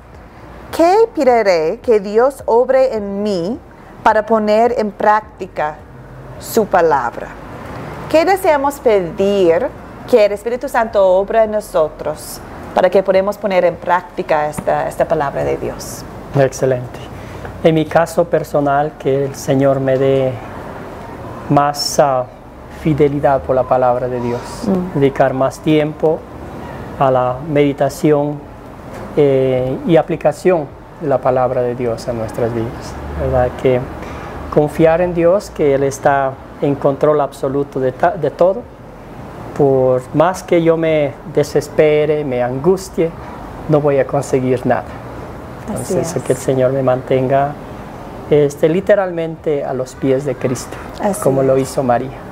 ¿qué 0.76 1.10
pediré 1.14 1.80
que 1.82 2.00
Dios 2.00 2.44
obre 2.46 2.96
en 2.96 3.24
mí 3.24 3.60
para 4.04 4.26
poner 4.26 4.76
en 4.78 4.92
práctica 4.92 5.76
su 6.40 6.66
palabra? 6.66 7.28
¿Qué 8.10 8.24
deseamos 8.24 8.80
pedir 8.80 9.68
que 10.10 10.26
el 10.26 10.32
Espíritu 10.32 10.70
Santo 10.70 11.06
obra 11.06 11.44
en 11.44 11.52
nosotros 11.52 12.40
para 12.74 12.90
que 12.90 13.04
podamos 13.04 13.38
poner 13.38 13.66
en 13.66 13.76
práctica 13.76 14.48
esta, 14.48 15.06
palabra 15.06 15.44
de 15.44 15.58
Dios? 15.58 16.04
Excelente. 16.36 17.00
En 17.64 17.76
mi 17.76 17.86
caso 17.86 18.24
personal, 18.26 18.94
que 18.98 19.26
el 19.26 19.36
Señor 19.36 19.80
me 19.80 19.98
dé 19.98 20.32
más 21.50 22.00
ah, 22.00 22.26
fidelidad 22.82 23.42
por 23.42 23.56
la 23.56 23.64
palabra 23.64 24.08
de 24.08 24.20
Dios, 24.22 24.42
dedicar 24.94 25.34
más 25.34 25.60
tiempo 25.60 26.20
a 27.00 27.12
la 27.12 27.36
meditación 27.48 28.40
eh, 29.16 29.78
y 29.86 29.98
aplicación 29.98 30.66
de 31.02 31.08
la 31.08 31.20
palabra 31.20 31.62
de 31.62 31.76
Dios 31.76 32.08
a 32.08 32.14
nuestras 32.14 32.54
vidas. 32.54 32.94
¿verdad? 33.20 33.50
Que 33.62 33.80
confiar 34.54 35.02
en 35.02 35.14
Dios, 35.14 35.50
que 35.50 35.76
Él 35.76 35.84
está 35.84 36.34
en 36.62 36.76
control 36.76 37.22
absoluto 37.22 37.80
de, 37.80 37.94
de 38.22 38.32
todo, 38.32 38.62
por 39.58 40.02
más 40.14 40.44
que 40.44 40.62
yo 40.62 40.78
me 40.78 41.14
desespere, 41.34 42.24
me 42.24 42.44
angustie, 42.44 43.10
no 43.70 43.82
voy 43.82 43.98
a 43.98 44.06
conseguir 44.06 44.66
nada. 44.66 44.86
Entonces, 45.68 46.16
es. 46.16 46.24
que 46.24 46.34
el 46.34 46.38
Señor 46.38 46.72
me 46.72 46.84
mantenga 46.84 47.54
este, 48.30 48.70
literalmente 48.70 49.64
a 49.64 49.74
los 49.74 49.96
pies 49.96 50.26
de 50.26 50.36
Cristo, 50.36 50.78
Así 51.02 51.22
como 51.22 51.44
lo 51.44 51.58
hizo 51.58 51.84
María. 51.84 52.27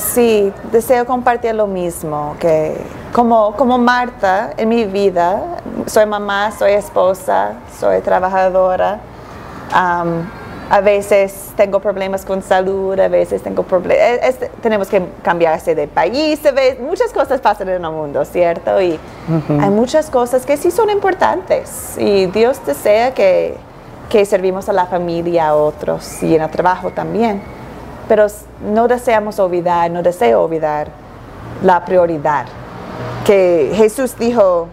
Sí, 0.00 0.50
deseo 0.72 1.04
compartir 1.04 1.54
lo 1.54 1.66
mismo, 1.66 2.34
que 2.40 2.74
como, 3.12 3.54
como 3.54 3.76
Marta 3.76 4.50
en 4.56 4.70
mi 4.70 4.86
vida, 4.86 5.58
soy 5.86 6.06
mamá, 6.06 6.50
soy 6.52 6.72
esposa, 6.72 7.52
soy 7.78 8.00
trabajadora. 8.00 8.98
a 9.72 10.80
veces 10.80 11.52
tengo 11.54 11.80
problemas 11.80 12.24
con 12.24 12.42
salud, 12.42 12.98
a 12.98 13.08
veces 13.08 13.42
tengo 13.42 13.62
problemas, 13.62 14.36
tenemos 14.62 14.88
que 14.88 15.06
cambiarse 15.22 15.74
de 15.74 15.86
país, 15.86 16.44
a 16.46 16.52
veces, 16.52 16.80
muchas 16.80 17.12
cosas 17.12 17.40
pasan 17.42 17.68
en 17.68 17.84
el 17.84 17.92
mundo, 17.92 18.24
¿cierto? 18.24 18.80
Y 18.80 18.98
hay 19.60 19.70
muchas 19.70 20.08
cosas 20.08 20.46
que 20.46 20.56
sí 20.56 20.70
son 20.70 20.88
importantes 20.88 21.96
y 21.98 22.24
Dios 22.26 22.58
desea 22.64 23.12
que, 23.12 23.54
que 24.08 24.24
servimos 24.24 24.68
a 24.70 24.72
la 24.72 24.86
familia, 24.86 25.48
a 25.48 25.54
otros 25.54 26.22
y 26.22 26.34
en 26.34 26.42
el 26.42 26.50
trabajo 26.50 26.90
también. 26.90 27.59
Pero 28.10 28.26
no 28.72 28.88
deseamos 28.88 29.38
olvidar, 29.38 29.88
no 29.88 30.02
deseo 30.02 30.42
olvidar 30.42 30.88
la 31.62 31.84
prioridad. 31.84 32.44
Que 33.24 33.70
Jesús 33.72 34.16
dijo, 34.18 34.66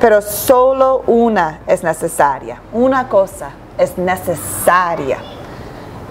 pero 0.00 0.22
solo 0.22 1.02
una 1.06 1.60
es 1.66 1.84
necesaria, 1.84 2.58
una 2.72 3.06
cosa 3.06 3.50
es 3.76 3.98
necesaria. 3.98 5.18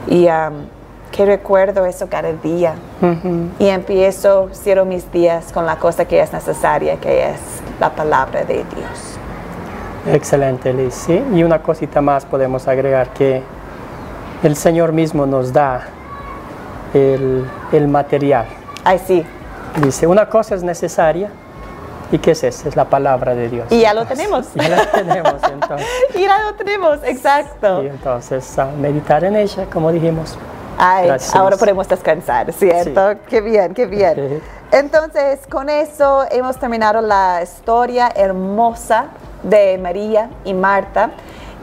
Y 0.06 0.28
um, 0.28 0.68
que 1.12 1.26
recuerdo 1.26 1.88
eso 1.88 2.08
cada 2.08 2.32
día. 2.34 2.76
Y 3.58 3.68
empiezo, 3.68 4.50
cierro 4.54 4.86
mis 4.86 5.12
días 5.12 5.52
con 5.52 5.66
la 5.66 5.78
cosa 5.78 6.06
que 6.06 6.22
es 6.22 6.32
necesaria, 6.32 6.98
que 6.98 7.32
es 7.32 7.40
la 7.80 7.90
palabra 7.90 8.44
de 8.44 8.58
Dios. 8.58 9.18
Excelente, 10.06 10.72
Liz. 10.72 10.94
¿sí? 10.94 11.20
Y 11.34 11.42
una 11.42 11.64
cosita 11.64 12.00
más 12.00 12.26
podemos 12.26 12.68
agregar 12.68 13.10
que 13.10 13.42
el 14.44 14.56
Señor 14.56 14.92
mismo 14.92 15.26
nos 15.26 15.54
da 15.54 15.88
el, 16.94 17.46
el 17.72 17.88
material. 17.88 18.46
Ay, 18.84 19.00
sí. 19.06 19.26
Dice, 19.82 20.08
una 20.08 20.28
cosa 20.30 20.56
es 20.56 20.64
necesaria. 20.64 21.30
¿Y 22.12 22.18
qué 22.18 22.32
es 22.32 22.44
eso? 22.44 22.68
Es 22.68 22.76
la 22.76 22.86
palabra 22.86 23.34
de 23.36 23.48
Dios. 23.48 23.68
Y 23.70 23.82
ya 23.82 23.94
lo 23.94 24.06
tenemos. 24.06 24.48
Ya 24.56 24.70
la 24.70 24.92
tenemos, 24.92 25.36
entonces. 25.52 25.88
y 26.16 26.22
ya 26.22 26.40
lo 26.44 26.56
tenemos, 26.56 27.00
exacto. 27.04 27.84
Y 27.84 27.88
entonces, 27.88 28.60
a 28.60 28.66
meditar 28.66 29.24
en 29.24 29.38
ella, 29.38 29.66
como 29.72 29.92
dijimos. 29.92 30.38
Ay, 30.78 31.08
Gracias. 31.08 31.36
ahora 31.36 31.58
podemos 31.58 31.88
descansar, 31.88 32.52
¿cierto? 32.54 33.14
Qué 33.30 33.40
bien, 33.40 33.74
qué 33.74 33.86
bien. 33.86 34.16
Sí. 34.16 34.42
Entonces, 34.72 35.40
con 35.48 35.70
eso 35.70 36.26
hemos 36.32 36.58
terminado 36.58 37.02
la 37.02 37.42
historia 37.44 38.10
hermosa 38.16 39.06
de 39.44 39.78
María 39.78 40.30
y 40.44 40.54
Marta. 40.54 41.12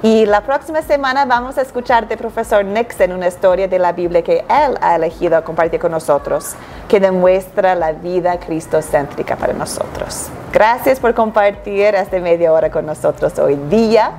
Y 0.02 0.26
la 0.26 0.42
próxima 0.42 0.80
semana 0.82 1.24
vamos 1.24 1.58
a 1.58 1.62
escuchar 1.62 2.06
de 2.06 2.16
profesor 2.16 2.64
Nixon 2.64 3.10
una 3.10 3.26
historia 3.26 3.66
de 3.66 3.80
la 3.80 3.90
Biblia 3.92 4.22
que 4.22 4.44
él 4.48 4.78
ha 4.80 4.94
elegido 4.94 5.42
compartir 5.42 5.80
con 5.80 5.90
nosotros, 5.90 6.54
que 6.86 7.00
demuestra 7.00 7.74
la 7.74 7.90
vida 7.90 8.38
cristocéntrica 8.38 9.34
para 9.34 9.54
nosotros. 9.54 10.28
Gracias 10.52 11.00
por 11.00 11.14
compartir 11.14 11.96
esta 11.96 12.20
media 12.20 12.52
hora 12.52 12.70
con 12.70 12.86
nosotros 12.86 13.36
hoy 13.40 13.56
día. 13.68 14.12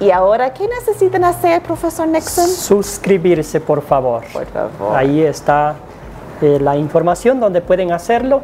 Y 0.00 0.10
ahora, 0.10 0.54
¿qué 0.54 0.66
necesitan 0.68 1.24
hacer, 1.24 1.62
profesor 1.62 2.08
Nixon? 2.08 2.48
Suscribirse, 2.48 3.60
por 3.60 3.82
favor. 3.82 4.24
Por 4.32 4.46
favor. 4.46 4.96
Ahí 4.96 5.22
está 5.22 5.74
eh, 6.40 6.58
la 6.60 6.76
información 6.76 7.40
donde 7.40 7.60
pueden 7.60 7.92
hacerlo 7.92 8.40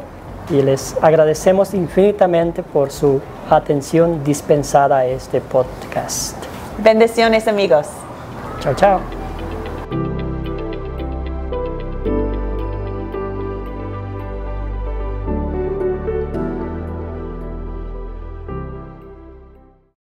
y 0.49 0.61
les 0.61 0.95
agradecemos 1.01 1.73
infinitamente 1.73 2.61
por 2.61 2.91
su 2.91 3.19
atención 3.49 4.23
dispensada 4.23 4.97
a 4.97 5.05
este 5.05 5.41
podcast. 5.41 6.52
Bendiciones, 6.77 7.47
amigos. 7.47 7.87
Chao, 8.61 8.73
chao. 8.73 9.22